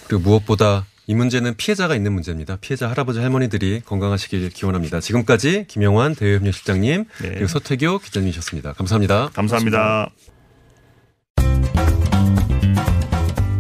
[0.07, 2.57] 그리고 무엇보다 이 문제는 피해자가 있는 문제입니다.
[2.63, 5.01] 피해자 할아버지 할머니들이 건강하시길 기원합니다.
[5.01, 7.29] 지금까지 김영환 대외협력실장님 네.
[7.29, 8.73] 그리고 서태교 기자님이셨습니다.
[8.73, 9.29] 감사합니다.
[9.35, 10.09] 감사합니다.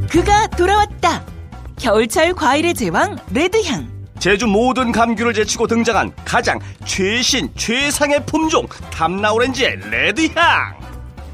[0.08, 1.26] 그가 돌아왔다.
[1.78, 3.86] 겨울철 과일의 제왕 레드향.
[4.18, 10.80] 제주 모든 감귤을 제치고 등장한 가장 최신 최상의 품종 탐나오렌지의 레드향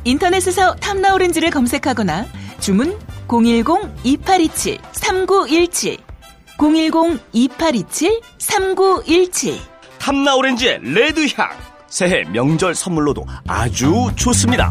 [0.03, 2.27] 인터넷에서 탐나 오렌지를 검색하거나
[2.59, 6.08] 주문 010-2827-3917
[6.59, 9.55] 010-2827-3917
[10.01, 11.49] 탐나오렌지의 레드향
[11.87, 14.69] 새해 명절 선물로도 아주 좋습니다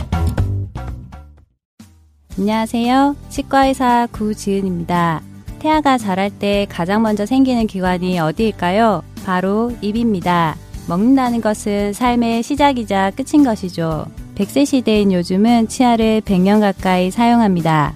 [2.40, 3.16] 안녕하세요.
[3.30, 5.24] 치과의사 구지은입니다.
[5.58, 9.02] 태아가 자랄 때 가장 먼저 생기는 기관이 어디일까요?
[9.26, 10.56] 바로 입입니다.
[10.88, 14.06] 먹는다는 것은 삶의 시작이자 끝인 것이죠.
[14.36, 17.96] 100세 시대인 요즘은 치아를 100년 가까이 사용합니다.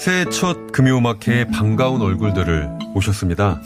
[0.00, 3.60] 새해 첫 금요음악회에 반가운 얼굴들을 모셨습니다.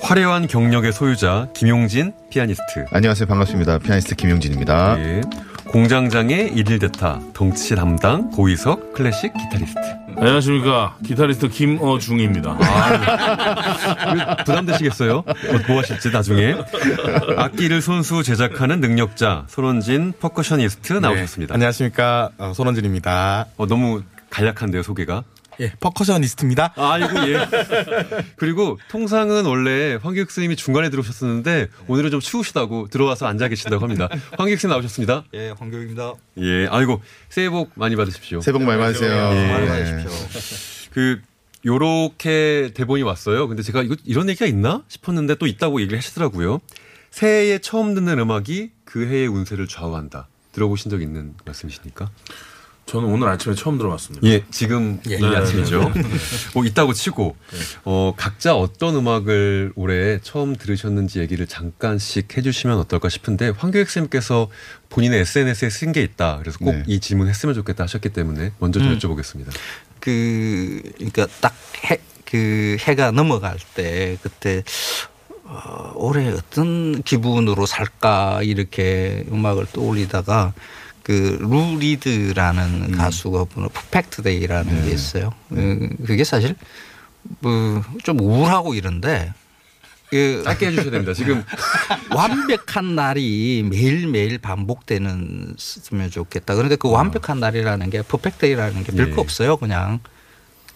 [0.00, 2.86] 화려한 경력의 소유자 김용진 피아니스트.
[2.90, 3.26] 안녕하세요.
[3.26, 3.78] 반갑습니다.
[3.80, 4.98] 피아니스트 김용진입니다.
[5.00, 5.20] 예.
[5.66, 9.80] 공장장의 일일 대타, 덩치 담당 고희석 클래식 기타리스트.
[10.16, 12.56] 안녕하십니까 기타리스트 김어중입니다.
[12.58, 15.16] 아, 부담되시겠어요?
[15.18, 15.24] 어,
[15.68, 16.54] 뭐 하실지 나중에.
[17.36, 21.52] 악기를 손수 제작하는 능력자 손원진 percussionist 나오셨습니다.
[21.52, 23.46] 안녕하십니까 어, 손원진입니다.
[23.58, 25.22] 어, 너무 간략한데요 소개가.
[25.60, 26.72] 예, percussionist입니다.
[26.76, 27.46] 아이고 예.
[28.36, 34.08] 그리고 통상은 원래 황교익 선생님이 중간에 들어오셨었는데 오늘은 좀 추우시다고 들어와서 앉아 계신다고 합니다.
[34.36, 35.24] 황교익 선생님 나오셨습니다.
[35.34, 36.14] 예, 황교익입니다.
[36.38, 38.40] 예, 아이고 새해 복 많이 받으십시오.
[38.40, 39.10] 새해 복 많이 받으세요.
[39.10, 39.52] 예.
[39.52, 40.90] 많이 받으십시오.
[40.92, 41.20] 그
[41.66, 43.48] 요렇게 대본이 왔어요.
[43.48, 46.60] 근데 제가 이거 이런 얘기가 있나 싶었는데 또 있다고 얘기를 하시더라고요.
[47.10, 50.28] 새해에 처음 듣는 음악이 그 해의 운세를 좌우한다.
[50.52, 52.10] 들어보신 적 있는 말씀이십니까?
[52.86, 54.26] 저는 오늘 아침에 처음 들어봤습니다.
[54.28, 55.92] 예, 지금 이 네, 아침이죠.
[55.94, 56.08] 네, 네.
[56.54, 57.36] 뭐 있다고 치고
[57.84, 64.48] 어 각자 어떤 음악을 올해 처음 들으셨는지 얘기를 잠깐씩 해주시면 어떨까 싶은데 황교익 선생님께서
[64.90, 66.38] 본인의 SNS에 쓴 게 있다.
[66.38, 66.98] 그래서 꼭 이 네.
[67.00, 68.98] 질문 했으면 좋겠다 하셨기 때문에 먼저 좀 음.
[68.98, 69.46] 여쭤보겠습니다.
[70.00, 71.54] 그 그러니까 딱
[71.90, 74.64] 해 그 해가 넘어갈 때 그때
[75.44, 80.52] 어, 올해 어떤 기분으로 살까 이렇게 음악을 떠올리다가
[81.04, 85.30] 그 루 리드라는 가수가 부른 Perfect Day라는 게 있어요.
[85.50, 86.56] 그- 그게 사실
[87.40, 89.32] 뭐 좀 우울하고 이런데
[90.08, 91.12] 그 짧게 해주셔야 됩니다.
[91.14, 91.44] 지금
[92.10, 95.54] 완벽한 날이 매일 매일 반복되는
[95.92, 96.54] 으면 좋겠다.
[96.54, 99.20] 그런데 그 완벽한 날이라는 게 퍼펙트이라는 게 별거 네.
[99.20, 99.56] 없어요.
[99.58, 100.00] 그냥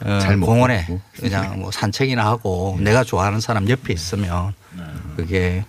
[0.00, 1.00] 어, 잘 공원에 먹고.
[1.18, 4.54] 그냥 뭐 산책이나 하고 내가 좋아하는 사람 옆에 있으면
[5.16, 5.64] 그게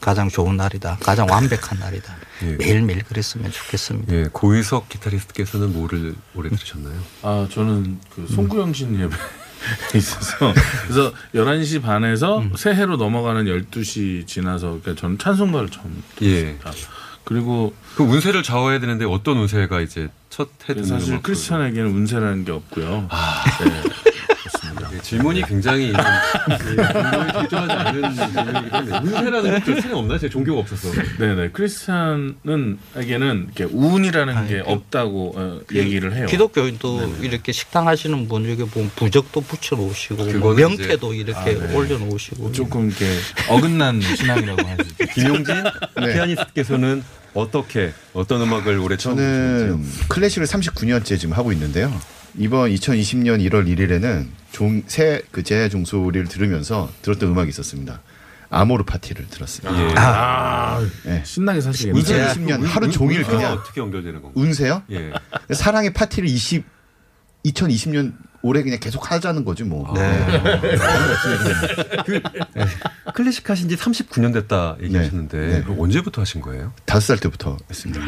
[0.00, 0.98] 가장 좋은 날이다.
[1.00, 2.14] 가장 완벽한 날이다.
[2.42, 2.56] 예.
[2.56, 4.14] 매일매일 그랬으면 좋겠습니다.
[4.14, 6.98] 예, 고희석 기타리스트께서는 뭐를 오래 들으셨나요?
[7.22, 9.16] 아 저는 그 송구영 씨님 예배
[9.96, 10.52] 있어서
[10.82, 12.52] 그래서 11시 반에서 음.
[12.56, 16.56] 새해로 넘어가는 12시 지나서 그러니까 저는 찬송가를 처음 예.
[16.58, 16.72] 듣습니다.
[17.24, 23.06] 그리고 그 운세를 좌우해야 되는데 어떤 운세가 이제 첫해 듣는 사실 크리스천에게는 운세라는 게 없고요.
[23.10, 23.44] 아.
[23.64, 23.82] 네.
[24.92, 26.00] 예, 질문이 굉장히 좀,
[26.50, 30.18] 예, 적절하지 않은 질문이기 때문에 운세라는 틀이 없나요?
[30.18, 30.88] 제 종교가 없어서.
[31.18, 36.26] 네네 크리스천은에게는 이렇게 운이라는 게 없다고 어, 얘기를 해요.
[36.26, 41.66] 기독교인도 이렇게 식당 하시는 분 중에 보면 부적도 붙여놓으시고 뭐 그거는 명태도 이제- 이렇게 아,
[41.66, 41.74] 네.
[41.74, 43.06] 올려놓으시고 조금 이렇게
[43.48, 45.04] 어긋난 신앙이라고 있죠.
[45.14, 45.54] 김용진
[46.00, 46.14] 네.
[46.14, 47.02] 피아니스트께서는
[47.34, 51.92] 어떻게 어떤 음악을 올해 처음 저는 클래식을 39년째 지금 하고 있는데요.
[52.36, 58.00] 이번 2020년 1월 1일에는 종, 새, 그 제야 종소리를 들으면서 들었던 음악이 있었습니다.
[58.50, 59.82] 아모르 파티를 들었습니다.
[59.82, 59.94] 예.
[59.96, 61.22] 아, 네.
[61.24, 62.04] 신나게 사시겠네요.
[62.04, 64.42] 2020년 하루 종일 운세가 그냥 어떻게 연결되는 건가요?
[64.42, 64.82] 운세요?
[64.90, 65.12] 예.
[65.54, 66.64] 사랑의 파티를 20
[67.46, 68.12] 2020년
[68.42, 69.92] 올해 그냥 계속 하자는 거지 뭐.
[72.04, 72.20] 그
[73.14, 75.62] 클래식 하신 지 39년 됐다 얘기하셨는데 네.
[75.62, 76.72] 그럼 언제부터 하신 거예요?
[76.84, 78.04] 다섯 살 때부터 했습니다.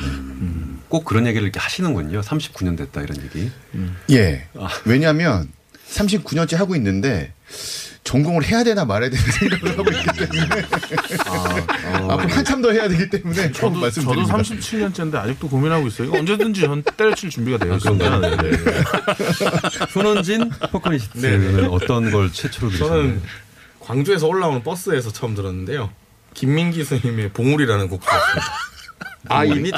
[0.89, 2.21] 꼭 그런 얘기를 이렇게 하시는군요.
[2.21, 3.51] 39년 됐다 이런 얘기.
[4.11, 4.47] 예.
[4.59, 4.69] 아.
[4.85, 5.49] 왜냐하면
[5.89, 7.33] 39년째 하고 있는데
[8.05, 10.63] 전공을 해야 되나 말아야 되나 생각을 하고 있기 때문에
[12.11, 14.37] 앞으로 한참 더 해야 되기 때문에 좀 저도, 저도 말씀드립니다.
[14.37, 16.09] 37년째인데 아직도 고민하고 있어요.
[16.09, 18.07] 이거 언제든지 전 때려칠 준비가 되어 있습니다.
[18.07, 18.19] 아?
[18.21, 18.51] 네, 네.
[19.91, 21.69] 손원진 percussionist는 네, 네.
[21.71, 23.03] 어떤 걸 최초로 들으셨나요?
[23.03, 23.23] 저는
[23.81, 25.91] 광주에서 올라오는 버스에서 처음 들었는데요.
[26.35, 28.53] 김민기 선생님의 봉우리라는 곡 들었습니다.
[29.29, 29.73] 아 이미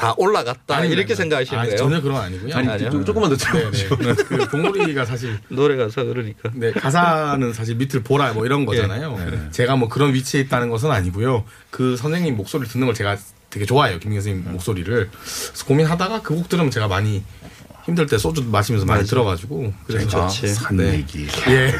[0.00, 1.78] 다 올라갔다 아니, 이렇게 생각하시는 아니, 거예요?
[1.78, 2.54] 전혀 그런 거 아니고요.
[2.56, 2.90] 아니, 아니요?
[2.90, 3.88] 조- 조금만 더 네, 네.
[4.14, 6.50] 그 봉우리가 사실 노래 가사 그러니까.
[6.54, 9.50] 네, 가사는 사실 밑을 보라 뭐 이런 거잖아요.
[9.52, 11.44] 제가 뭐 그런 위치에 있다는 것은 아니고요.
[11.70, 13.18] 그 선생님 목소리를 듣는 걸 제가
[13.50, 13.98] 되게 좋아해요.
[13.98, 15.10] 김민기 선생님 목소리를.
[15.10, 17.22] 그래서 고민하다가 그 곡 들으면 제가 많이
[17.84, 19.10] 힘들 때 소주 마시면서 많이 맞아.
[19.10, 20.48] 들어가지고 그래서 좋지.
[20.48, 21.26] 산 얘기.
[21.48, 21.72] 예.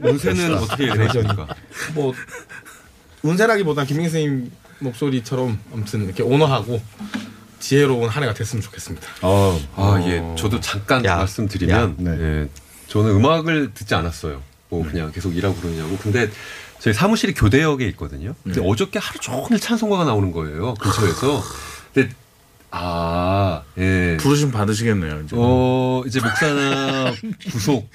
[0.00, 1.46] 운세는 어떻게 예상하십니까?
[1.94, 2.12] 뭐
[3.22, 6.80] 운세라기보단 김민기 선생님 목소리처럼 아무튼 이렇게 온화하고
[7.62, 9.06] 지혜로운 한 해가 됐으면 좋겠습니다.
[9.22, 10.22] 아, 예.
[10.36, 12.48] 저도 잠깐 말씀드리면, 예.
[12.88, 14.42] 저는 음악을 듣지 않았어요.
[14.68, 15.96] 뭐 그냥 계속 일하고 그러냐고.
[15.96, 16.28] 근데
[16.80, 18.34] 저희 사무실이 교대역에 있거든요.
[18.42, 20.74] 근데 어저께 하루 종일 찬송가가 나오는 거예요.
[20.74, 21.42] 근처에서.
[21.94, 22.10] 근데
[22.74, 24.16] 아, 예.
[24.18, 25.20] 부르심 받으시겠네요.
[25.24, 25.36] 이제.
[25.38, 27.12] 어, 이제 목사나
[27.52, 27.86] 구속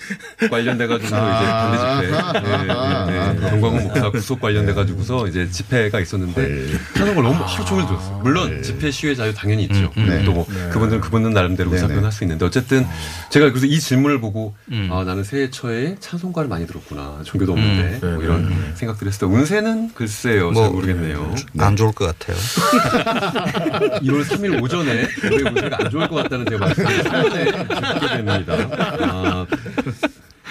[0.52, 1.42] 관련돼가지고 아.
[1.42, 2.42] 이제 반대 집회.
[2.48, 3.50] 네, 네, 네.
[3.50, 8.20] 정광훈 목사 구속 관련돼가지고서 이제 집회가 있었는데 하는 걸 너무 하루 종일 들었어요.
[8.24, 9.92] 물론 집회 시위의 자유 당연히 있죠.
[9.98, 10.24] 네.
[10.24, 10.70] 또뭐 네.
[10.70, 12.86] 그분들 그분들 나름대로 네, 의사표현할 수 있는데 어쨌든
[13.32, 14.54] 제가 그래서 이 질문을 보고
[14.92, 17.22] 아 나는 새해 초에 찬송가를 많이 들었구나.
[17.24, 18.14] 종교도 없는데 음.
[18.14, 20.54] 뭐 이런 생각들을 했을 때 운세는 글쎄요.
[20.54, 21.34] 잘 모르겠네요.
[21.58, 22.38] 안 좋을 것 같아요.
[24.02, 28.54] 1월 3일 오전에 올해 운세가 안 좋을 것 같다는 제가 말씀을 사전에 듣게 됩니다.
[29.02, 29.48] 아,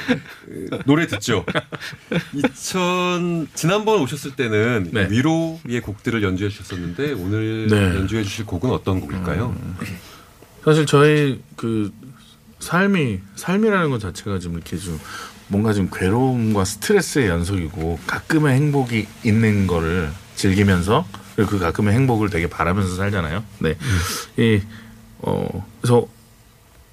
[0.07, 1.45] 그, 노래 듣죠.
[2.33, 7.77] 2000 지난번 오셨을 때는 위로의 곡들을 연주해 주셨었는데 오늘 네.
[7.97, 9.55] 연주해 주실 곡은 어떤 곡일까요?
[10.65, 11.93] 사실 저희 그
[12.59, 14.99] 삶이 삶이라는 것 자체가 좀 이렇게 좀
[15.49, 22.49] 뭔가 좀 괴로움과 스트레스의 연속이고 가끔의 행복이 있는 거를 즐기면서 그리고 그 가끔의 행복을 되게
[22.49, 23.45] 바라면서 살잖아요.
[23.61, 23.77] 네.
[24.39, 24.61] 이,
[25.19, 26.07] 어, 그래서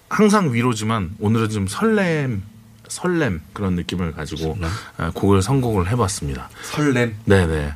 [0.10, 2.44] 항상 위로지만 오늘은 좀 설렘,
[2.88, 4.58] 설렘 그런 느낌을 가지고
[4.98, 6.50] 아, 곡을 선곡을 해봤습니다.
[6.62, 7.16] 설렘?
[7.26, 7.74] 네네.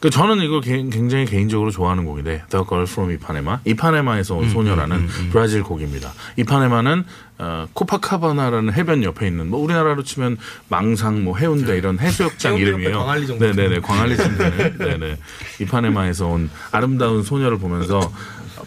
[0.00, 4.96] 그 저는 개- 굉장히 개인적으로 좋아하는 곡인데 The Girl from 이파네마 이파네마에서 온 음, 소녀라는
[4.96, 5.28] 음, 음, 음.
[5.32, 6.12] 브라질 곡입니다.
[6.36, 7.04] 이파네마는
[7.38, 12.96] 어, 코파카바나라는 해변 옆에 있는 뭐 우리나라로 치면 망상 뭐 해운대 이런 해수욕장 이름이에요.
[12.98, 15.18] 광안리 정도 네네네 광안리 정도는 네네
[15.60, 18.12] 이파네마에서 온 아름다운 소녀를 보면서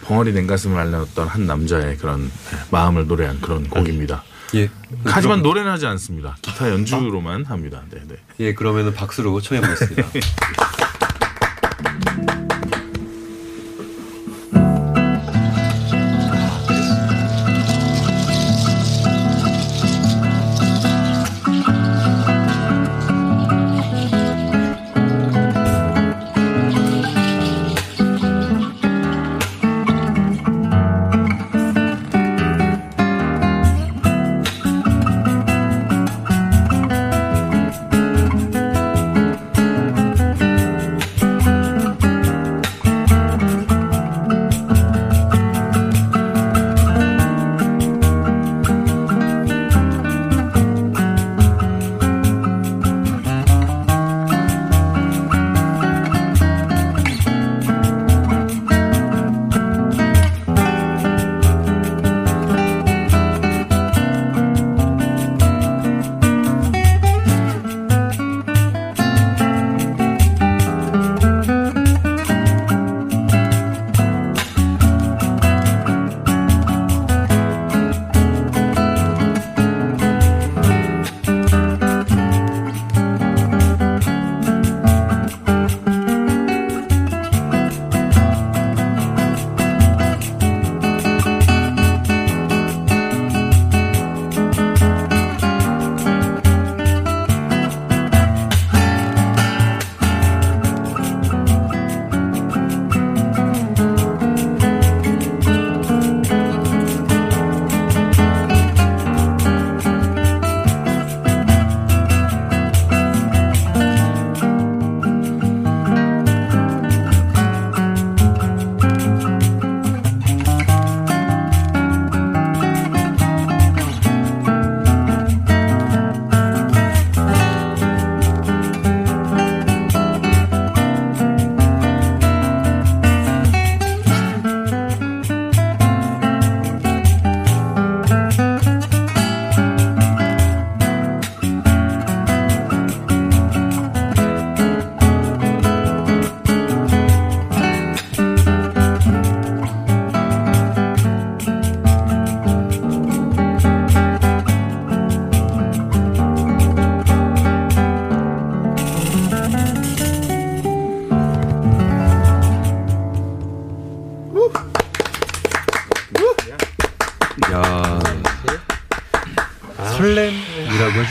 [0.04, 4.24] 벙어리 냉가슴을 알려놨던 한 남자의 그런 네, 마음을 노래한 그런 곡입니다.
[4.56, 4.70] 예.
[5.06, 6.36] 하지만 그럼- 노래는 하지 않습니다.
[6.42, 7.84] 기타 연주로만 합니다.
[7.90, 8.16] 네네.
[8.42, 10.10] 예, 그러면은 박수로 청해 보겠습니다.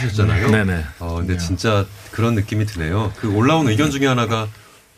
[0.00, 0.50] 해주셨잖아요.
[0.50, 0.84] 네네.
[0.98, 3.12] 어, 근데 진짜 그런 느낌이 드네요.
[3.20, 4.48] 그 올라온 의견 중에 하나가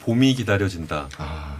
[0.00, 1.08] 봄이 기다려진다.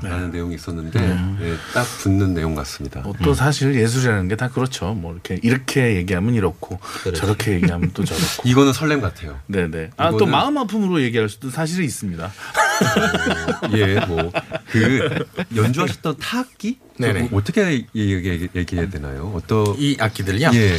[0.02, 0.98] 라는 내용이 있었는데
[1.42, 2.98] 예, 딱 붙는 내용 같습니다.
[3.02, 4.94] 뭐 또 사실 예술이라는 게 다 그렇죠.
[4.94, 6.81] 뭐 이렇게 이렇게 얘기하면 이렇고
[7.14, 8.42] 저렇게 얘기하면 또 저렇고.
[8.48, 9.38] 이거는 설렘 같아요.
[9.46, 9.90] 네네.
[9.96, 12.33] 아또 이거는- 마음 아픔으로 얘기할 수도 사실은 있습니다.
[13.76, 14.33] 예, 뭐
[14.72, 15.24] 그
[15.55, 17.28] 연주하셨던 타악기 네네.
[17.31, 19.33] 뭐 어떻게 얘기, 얘기해야 되나요?
[19.37, 20.50] 어떤 이 악기들요?
[20.55, 20.76] 예.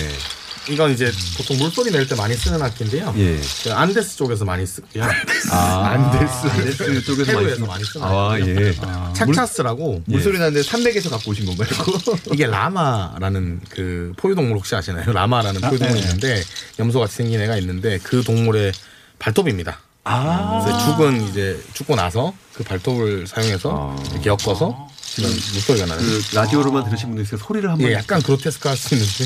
[0.69, 3.13] 이건 이제 보통 물소리 낼 때 많이 쓰는 악기인데요.
[3.17, 3.39] 예.
[3.63, 5.03] 그 안데스 쪽에서 많이 쓰고요.
[5.51, 6.47] 아, 안데스.
[6.47, 8.37] 안데스 쪽에서 많이 페루에서 쓰- 많이 쓰는 아.
[8.39, 8.73] 예.
[9.13, 11.67] 찰차스라고 물 소리 나는데 산맥에서 갖고 오신 건가요?
[12.33, 15.11] 이게 라마라는 그 포유동물 혹시 아시나요?
[15.11, 16.05] 라마라는 아, 포유동물이 네.
[16.07, 16.43] 있는데
[16.79, 18.71] 염소같이 생긴 애가 있는데 그 동물의
[19.19, 19.79] 발톱입니다.
[20.05, 20.85] 아.
[20.85, 26.03] 죽은 이제 죽고 나서 그 발톱을 사용해서 이렇게 엮어서 지금 물소리가 나는.
[26.03, 27.37] 그 라디오로만 들으신 분들 있어요.
[27.39, 27.87] 소리를 한번.
[27.87, 29.25] 예, 약간 그로테스크 할 수 있는데.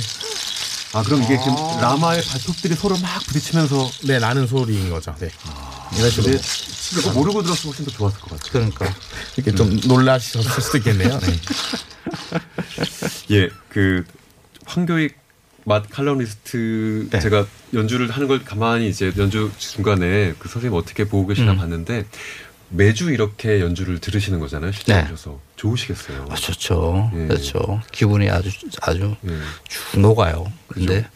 [0.97, 5.13] 아 그럼 이게 지금 라마의 발톱들이 서로 막 부딪히면서 네 나는 소리인 거죠.
[5.19, 5.29] 네.
[5.95, 6.31] 이런 식으로.
[6.31, 6.41] 근데
[6.99, 8.51] 이거 모르고 들었으면 훨씬 더 좋았을 것 같아요.
[8.51, 8.99] 그러니까
[9.35, 11.19] 이렇게 좀 놀라셨을 수도 있겠네요.
[11.19, 11.39] 네.
[13.29, 14.03] 예, 그
[14.65, 15.15] 황교익
[15.65, 17.19] 맛 칼럼니스트 네.
[17.19, 21.57] 제가 연주를 하는 걸 가만히 이제 연주 중간에 그 선생님 어떻게 보고 계시나 음.
[21.57, 22.07] 봤는데
[22.69, 24.71] 매주 이렇게 연주를 들으시는 거잖아요.
[24.73, 25.07] 실제 네.
[25.55, 26.27] 좋으시겠어요.
[26.29, 27.11] 아, 좋죠.
[27.15, 27.27] 예.
[27.27, 27.81] 그렇죠.
[27.91, 28.49] 기분이 아주
[28.81, 29.29] 아주 예.
[29.69, 30.51] 쭉 녹아요.
[30.67, 31.07] 근데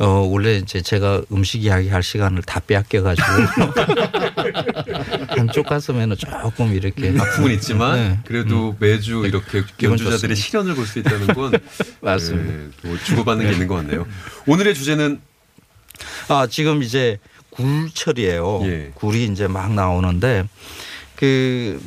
[0.00, 3.26] 어 원래 이제 제가 음식 이야기 할 시간을 다 빼앗겨 가지고
[5.36, 8.18] 한쪽 가슴에는 조금 이렇게 아픔은 있지만 네.
[8.26, 10.36] 그래도 매주 이렇게 기분 연주자들의 좋습니다.
[10.36, 11.52] 실현을 볼 수 있다는 건
[12.00, 12.52] 맞습니다.
[12.54, 14.06] 예, 뭐 주고받는 게 있는 것 같네요.
[14.46, 15.20] 오늘의 주제는
[16.28, 17.18] 아 지금 이제
[17.50, 18.60] 굴철이에요.
[18.64, 18.90] 예.
[18.94, 20.48] 굴이 이제 막 나오는데
[21.16, 21.80] 그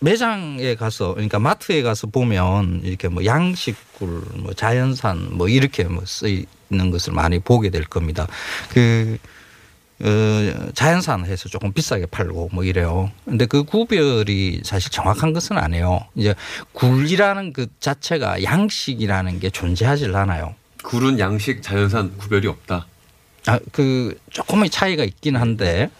[0.00, 6.90] 매장에 가서 그러니까 마트에 가서 보면 이렇게 뭐 양식굴, 뭐 자연산 뭐 이렇게 뭐 쓰이는
[6.90, 8.26] 것을 많이 보게 될 겁니다.
[8.70, 9.18] 그
[10.00, 13.10] 어, 자연산 해서 조금 비싸게 팔고 뭐 이래요.
[13.24, 16.06] 근데 그 구별이 사실 정확한 것은 아니에요.
[16.14, 16.34] 이제
[16.72, 20.54] 굴이라는 그 자체가 양식이라는 게 존재하질 않아요.
[20.84, 22.86] 굴은 양식, 자연산 구별이 없다.
[23.46, 25.90] 아, 그 조금의 차이가 있긴 한데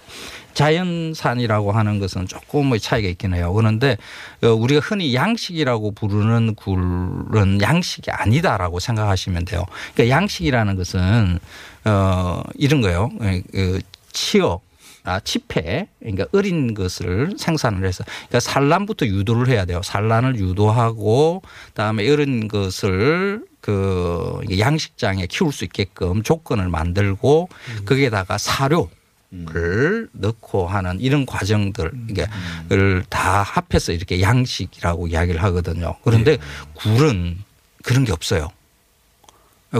[0.58, 3.52] 자연산이라고 하는 것은 조금의 차이가 있긴 해요.
[3.52, 3.96] 그런데
[4.42, 9.64] 어, 우리가 흔히 양식이라고 부르는 굴은 양식이 아니다라고 생각하시면 돼요.
[9.94, 11.38] 그러니까 양식이라는 것은
[11.84, 13.10] 어 이런 거예요.
[13.52, 13.78] 그
[14.12, 14.60] 치어
[15.04, 19.80] 아, 치패, 그러니까 어린 것을 생산을 해서, 그러니까 산란부터 유도를 해야 돼요.
[19.82, 27.48] 산란을 유도하고, 그다음에 어린 것을 그 양식장에 키울 수 있게끔 조건을 만들고,
[27.86, 28.90] 거기에다가 사료,
[29.30, 35.96] 를 넣고 하는 이런 과정들 이게를 다 합해서 이렇게 양식이라고 이야기를 하거든요.
[36.02, 36.38] 그런데
[36.72, 37.36] 굴은
[37.82, 38.48] 그런 게 없어요.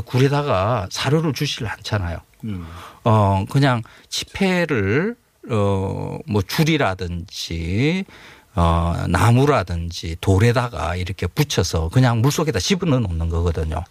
[0.05, 2.19] 굴에다가 사료를 주질 않잖아요.
[3.05, 5.17] 어 그냥 지폐를
[5.49, 8.05] 어뭐 줄이라든지
[8.55, 13.85] 어 나무라든지 돌에다가 이렇게 붙여서 그냥 물 속에다 집어넣어 놓는 거거든요.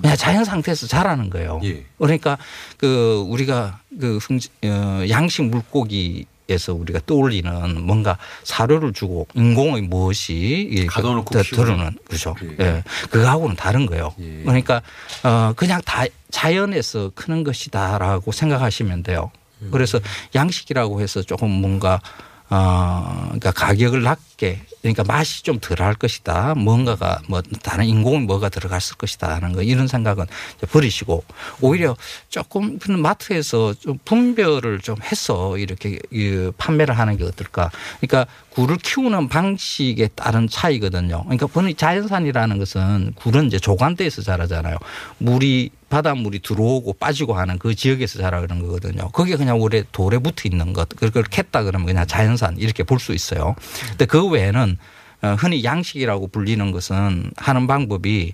[0.00, 1.60] 그냥 자연 상태에서 자라는 거예요.
[1.64, 1.84] 예.
[1.98, 2.38] 그러니까
[2.76, 10.34] 그 우리가 그 흥- 어, 양식 물고기 에서 우리가 떠올리는 뭔가 사료를 주고 인공의 무엇이
[10.70, 11.30] 이렇게 가둬놓고.
[11.42, 12.34] 드러는 그죠.
[12.60, 12.84] 예.
[13.10, 14.12] 그거하고는 다른 거예요.
[14.44, 14.82] 그러니까
[15.22, 19.30] 어 그냥 다 자연에서 크는 것이다라고 생각하시면 돼요.
[19.72, 19.98] 그래서
[20.34, 22.02] 양식이라고 해서 조금 뭔가
[22.50, 26.54] 어, 그러니까 가격을 낮게 그러니까 맛이 좀 덜할 것이다.
[26.56, 30.26] 뭔가가 뭐 다른 인공이 뭐가 들어갔을 것이다 하는 거 이런 생각은
[30.70, 31.24] 버리시고
[31.62, 31.96] 오히려
[32.28, 37.70] 조금 그런 마트에서 좀 분별을 좀 해서 이렇게 이 판매를 하는 게 어떨까.
[38.00, 41.22] 그러니까 굴을 키우는 방식에 따른 차이거든요.
[41.24, 44.76] 그러니까 본인 자연산이라는 것은 굴은 이제 조간대에서 자라잖아요.
[45.16, 49.10] 물이 바닷물이 들어오고 빠지고 하는 그 지역에서 자라는 거거든요.
[49.12, 50.88] 그게 그냥 올해 돌에 붙어 있는 것.
[50.88, 53.54] 그걸 캤다 그러면 그냥 자연산 이렇게 볼 수 있어요.
[53.90, 54.76] 근데 그 외에는
[55.22, 58.32] 어, 흔히 양식이라고 불리는 것은 하는 방법이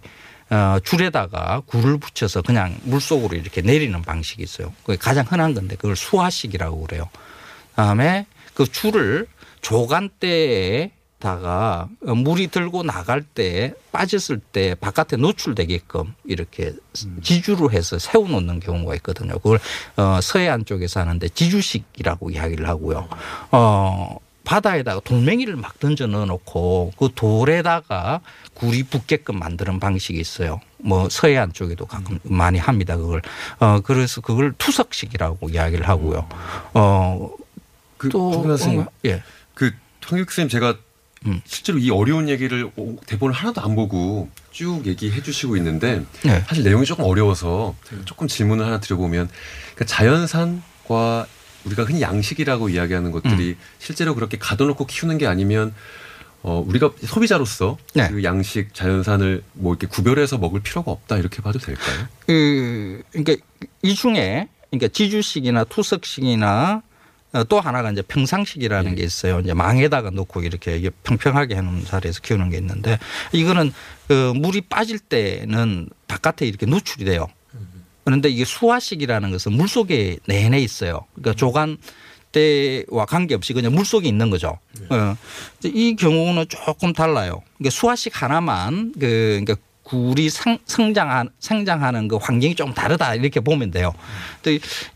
[0.49, 4.73] 어, 줄에다가 굴을 붙여서 그냥 물 속으로 이렇게 내리는 방식이 있어요.
[4.83, 7.11] 그게 가장 흔한 건데 그걸 수화식이라고 그래요.
[7.77, 9.27] 다음에 그 줄을
[9.61, 16.73] 조간대에 다가 물이 들고 나갈 때 빠졌을 때 바깥에 노출되게끔 이렇게
[17.23, 19.35] 지주로 해서 세워놓는 경우가 있거든요.
[19.35, 19.61] 그걸
[19.97, 23.09] 어, 서해안 쪽에서 하는데 지주식이라고 이야기를 하고요.
[23.53, 28.21] 어, 바다에다가 돌멩이를 막 던져 넣어놓고 그 돌에다가
[28.55, 30.61] 굴이 붙게끔 만드는 방식이 있어요.
[30.79, 32.97] 뭐 서해안 쪽에도 가끔 많이 합니다.
[32.97, 33.23] 그걸.
[33.59, 36.27] 어, 그래서 그걸 투석식이라고 이야기를 하고요.
[36.75, 37.31] 어,
[37.99, 39.23] 그 또 어, 예.
[39.55, 40.79] 그 황육 선생님 제가
[41.27, 41.41] 음.
[41.45, 46.43] 실제로 이 어려운 얘기를 오- 대본을 하나도 안 보고 쭉 얘기해 주시고 있는데 네.
[46.47, 47.75] 사실 내용이 조금 어려워서
[48.07, 49.29] 조금 질문을 하나 드려보면
[49.75, 51.27] 그러니까 자연산과
[51.67, 55.75] 우리가 흔히 양식이라고 이야기하는 것들이 실제로 그렇게 가둬놓고 키우는 게 아니면
[56.43, 57.77] 어, 우리가 소비자로서
[58.09, 62.07] 그 양식, 자연산을 뭐 이렇게 구별해서 먹을 필요가 없다 이렇게 봐도 될까요?
[62.27, 63.45] 그 그러니까
[63.83, 66.90] 이 중에 그러니까 지주식이나 투석식이나 어,
[67.49, 69.41] 또 하나가 이제 평상식이라는 게 있어요.
[69.41, 72.99] 이제 망에다가 놓고 이렇게 평평하게 해놓은 자리에서 키우는 게 있는데
[73.33, 73.73] 이거는
[74.09, 77.29] 그 물이 빠질 때는 바깥에 이렇게 노출이 돼요.
[78.05, 81.07] 그런데 이게 수화식이라는 것은 물 속에 내내 있어요.
[81.15, 81.77] 그러니까 조간
[82.33, 84.59] 때와 관계없이 그냥 물 속에 있는 거죠.
[84.89, 85.17] 어.
[85.59, 87.43] 이제 이 경우는 조금 달라요.
[87.59, 93.71] 그러니까 수화식 하나만 그 그러니까 굴이 상, 성장한 성장하는 그 환경이 좀 다르다 이렇게 보면
[93.71, 93.93] 돼요.
[94.43, 94.51] 또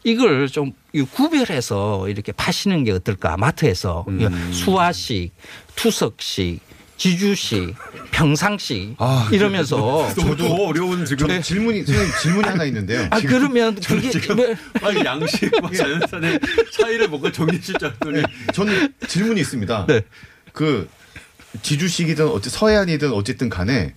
[0.05, 0.73] 이걸 좀이
[1.03, 4.53] 구별해서 이렇게 파시는 게 어떨까 마트에서 음.
[4.53, 5.33] 수화식,
[5.75, 6.61] 투석식,
[6.97, 7.75] 지주식,
[8.13, 8.97] 평상식
[9.33, 13.09] 이러면서 저도 어려운 지금 저는 질문이 선생님 질문이 하나 있는데요.
[13.11, 16.39] 아 지금 그러면 그게 지금 왜- 아니 양식과 자연산의
[16.73, 18.23] 차이를 뭔가 정리하실 줄 알았더니
[18.55, 19.87] 저는 질문이 있습니다.
[19.87, 20.03] 네.
[20.53, 20.89] 그
[21.63, 23.95] 지주식이든 어째 서해안이든 어쨌든 간에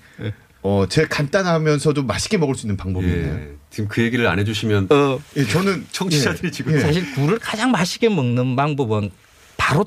[0.68, 3.48] 어, 제 간단하면서도 맛있게 먹을 수 있는 방법이 있나요?
[3.70, 6.80] 지금 그 얘기를 안 해주시면 어, 예, 저는 청취자들이 예, 지금 예.
[6.82, 9.12] 사실 굴을 가장 맛있게 먹는 방법은
[9.56, 9.86] 바로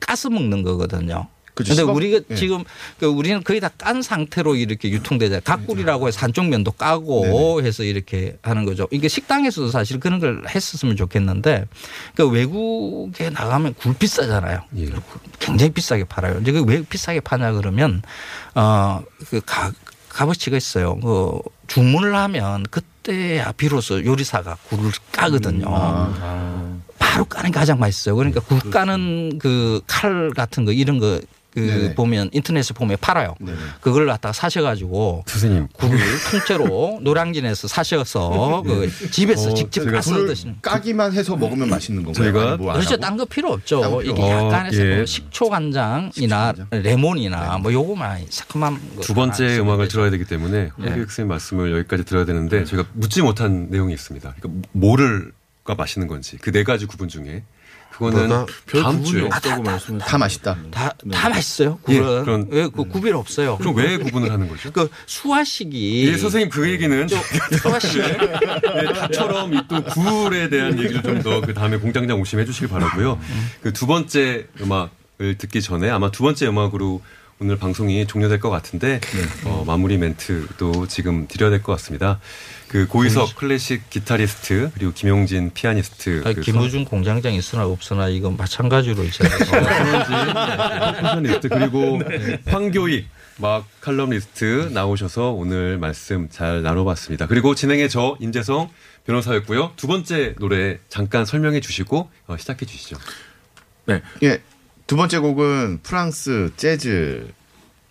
[0.00, 1.28] 까서 먹는 거거든요.
[1.56, 2.34] 씹어- 우리가 예.
[2.36, 2.62] 지금
[3.00, 5.40] 그 우리는 거의 다 깐 상태로 이렇게 유통되잖아요.
[5.44, 8.86] 각굴이라고 해서 한쪽 면도 까고 해서 이렇게 하는 거죠.
[8.92, 11.64] 이게 식당에서도 사실 그런 걸 했었으면 좋겠는데
[12.14, 14.60] 그 외국에 나가면 굴 비싸잖아요.
[15.40, 16.38] 굉장히 비싸게 팔아요.
[16.42, 18.02] 이제 그왜 비싸게 파냐 그러면
[18.54, 19.40] 어그
[20.18, 20.98] 값어치가 있어요.
[20.98, 21.38] 그
[21.68, 25.66] 주문을 하면 그때야 비로소 요리사가 굴을 까거든요.
[26.98, 28.16] 바로 까는 게 가장 맛있어요.
[28.16, 31.20] 그러니까 굴 까는 그 칼 같은 거 이런 거
[31.58, 31.94] 그 네네.
[31.94, 33.34] 보면 인터넷에 보면 팔아요.
[33.80, 35.98] 그걸 갖다가 사셔가지고 선생님 굴을
[36.30, 40.56] 통째로 노량진에서 사셔서 그 집에서 어, 직접 굴을 드시는.
[40.62, 42.32] 까기만 해서 먹으면 맛있는 건가요?
[42.32, 42.96] 저희가- 뭐안 그렇죠.
[42.96, 43.80] 딴 거 필요 없죠.
[43.80, 44.28] 필요 이게 없죠.
[44.46, 44.96] 약간에서 어, 예.
[44.96, 50.70] 뭐 식초 간장이나 레몬이나 뭐 요거만 새콤한 거두 번째 음악을 들어야 되기 때문에 예.
[50.84, 54.34] 황교익 선생님 말씀을 여기까지 들어야 되는데 저희가 묻지 못한 내용이 있습니다.
[54.40, 55.32] 그러니까 뭐를
[55.64, 57.42] 가 맛있는 건지 그 네 가지 구분 중에
[57.98, 58.46] 그거는 다음
[58.98, 59.98] 구분이 주에 없다고 말씀하셨어요.
[59.98, 60.56] 다 맛있다.
[60.70, 61.78] 다, 다 맛있어요.
[61.88, 62.24] 예, 굴은.
[62.24, 63.56] 그런- 왜, 그 구별 없어요.
[63.58, 64.70] 그럼 왜 구분을 하는 거죠?
[64.70, 66.06] 그 수화식이.
[66.08, 67.08] 예, 선생님 그 얘기는
[67.60, 68.00] 수화식.
[68.02, 73.18] 네, 다처럼 이또 굴에 대한 얘기를 좀 더 그 다음에 공장장 오시면 해주시기 바라고요.
[73.62, 77.02] 그 두 번째 음악을 듣기 전에 아마 두 번째 음악으로
[77.40, 79.00] 오늘 방송이 종료될 것 같은데
[79.44, 82.18] 어, 마무리 멘트도 지금 드려야 될 것 같습니다.
[82.66, 89.04] 그 고의석 클래식 기타리스트 그리고 김용진 피아니스트 아니, 그 김우중 공장장 있으나 없으나 이건 마찬가지로
[89.04, 89.22] 이제
[90.08, 92.00] percussionist 그리고
[92.46, 97.26] 황교익 막 칼럼니스트 나오셔서 오늘 말씀 잘 나눠봤습니다.
[97.28, 98.68] 그리고 진행의 저 임재성
[99.06, 99.74] 변호사였고요.
[99.76, 102.96] 두 번째 노래 잠깐 설명해 주시고 어, 시작해 주시죠.
[103.86, 104.02] 네.
[104.24, 104.42] 예.
[104.88, 107.28] 두 번째 곡은 프랑스 재즈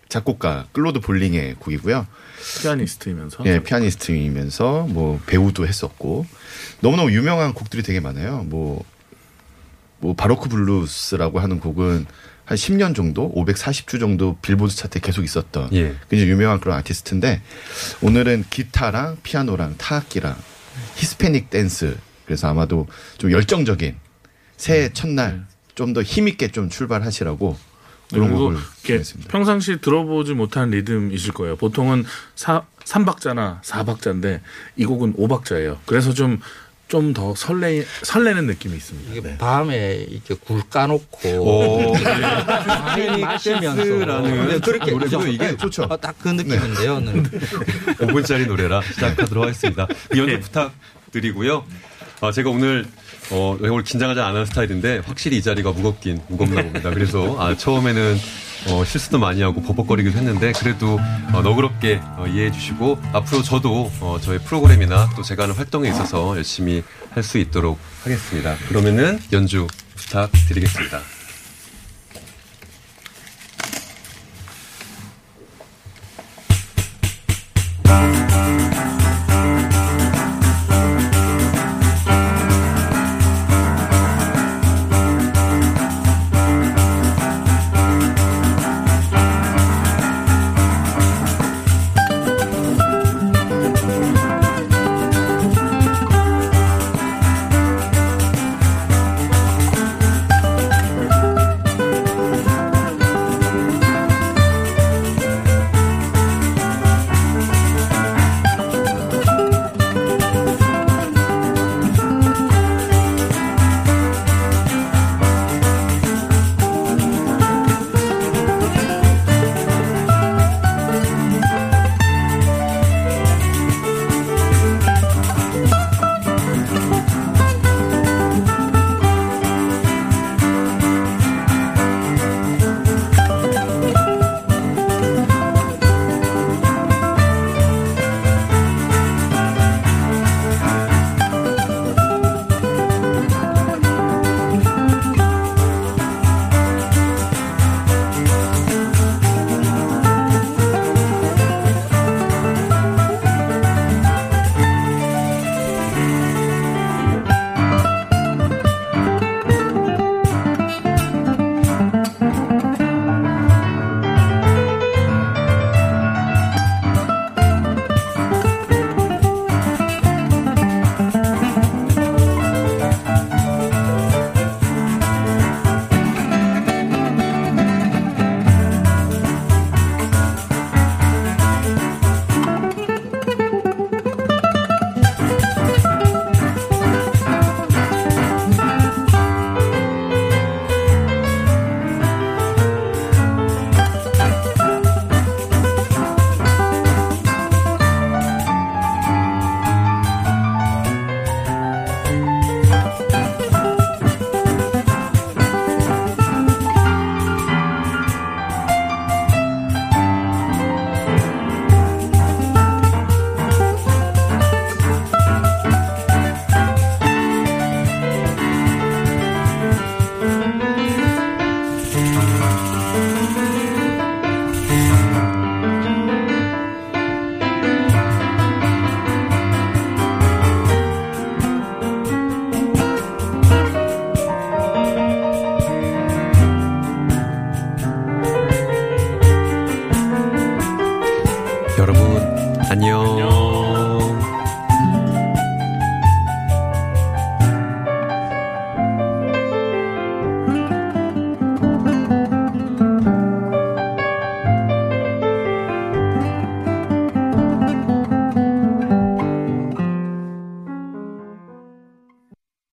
[0.08, 2.04] 작곡가 클로드 볼링의 곡이고요.
[2.60, 6.26] 피아니스트이면서 예, 피아니스트이면서 뭐 배우도 했었고
[6.80, 8.42] 너무너무 유명한 곡들이 되게 많아요.
[8.48, 8.84] 뭐,
[9.98, 12.06] 뭐 바로크 블루스라고 하는 곡은
[12.44, 15.94] 한 10년 정도, 540주 정도 빌보드 차트에 계속 있었던 예.
[16.10, 17.42] 굉장히 유명한 그런 아티스트인데
[18.02, 20.36] 오늘은 기타랑 피아노랑 타악기랑
[20.96, 22.88] 히스패닉 댄스 그래서 아마도
[23.18, 23.94] 좀 열정적인
[24.56, 25.46] 새해 첫날
[25.78, 27.56] 좀 더 힘있게 좀 출발하시라고
[28.12, 31.54] 그런 곡을 이렇게 평상시 들어보지 못한 리듬이실 거예요.
[31.56, 32.04] 보통은
[32.34, 34.40] 사, 3박자나 4박자인데
[34.76, 35.78] 이 곡은 5박자예요.
[35.86, 36.40] 그래서 좀
[36.88, 39.12] 좀 더 설레 설레는 느낌이 있습니다.
[39.12, 39.36] 이게 네.
[39.36, 41.92] 밤에 이렇게 굴 까놓고 오.
[41.92, 45.30] 와인 마시면서 댄스라는 네, 그렇게 노래도 그죠?
[45.30, 45.82] 이게 좋죠.
[45.82, 47.00] 어, 딱그 느낌인데요.
[47.00, 47.12] 네.
[47.98, 49.86] 5분짜리 노래라 시작하도록 하겠습니다.
[50.16, 51.66] 연주 부탁드리고요.
[52.22, 52.86] 아, 제가 오늘
[53.30, 56.90] 어, 오늘 긴장하지 않은 스타일인데 확실히 이 자리가 무겁긴 무겁나 봅니다.
[56.90, 58.16] 그래서 아, 처음에는
[58.70, 60.98] 어, 실수도 많이 하고 버벅거리기도 했는데 그래도
[61.32, 66.36] 어, 너그럽게 어, 이해해 주시고 앞으로 저도 어, 저의 프로그램이나 또 제가 하는 활동에 있어서
[66.36, 68.56] 열심히 할 수 있도록 하겠습니다.
[68.68, 69.66] 그러면은 연주
[69.96, 71.00] 부탁드리겠습니다.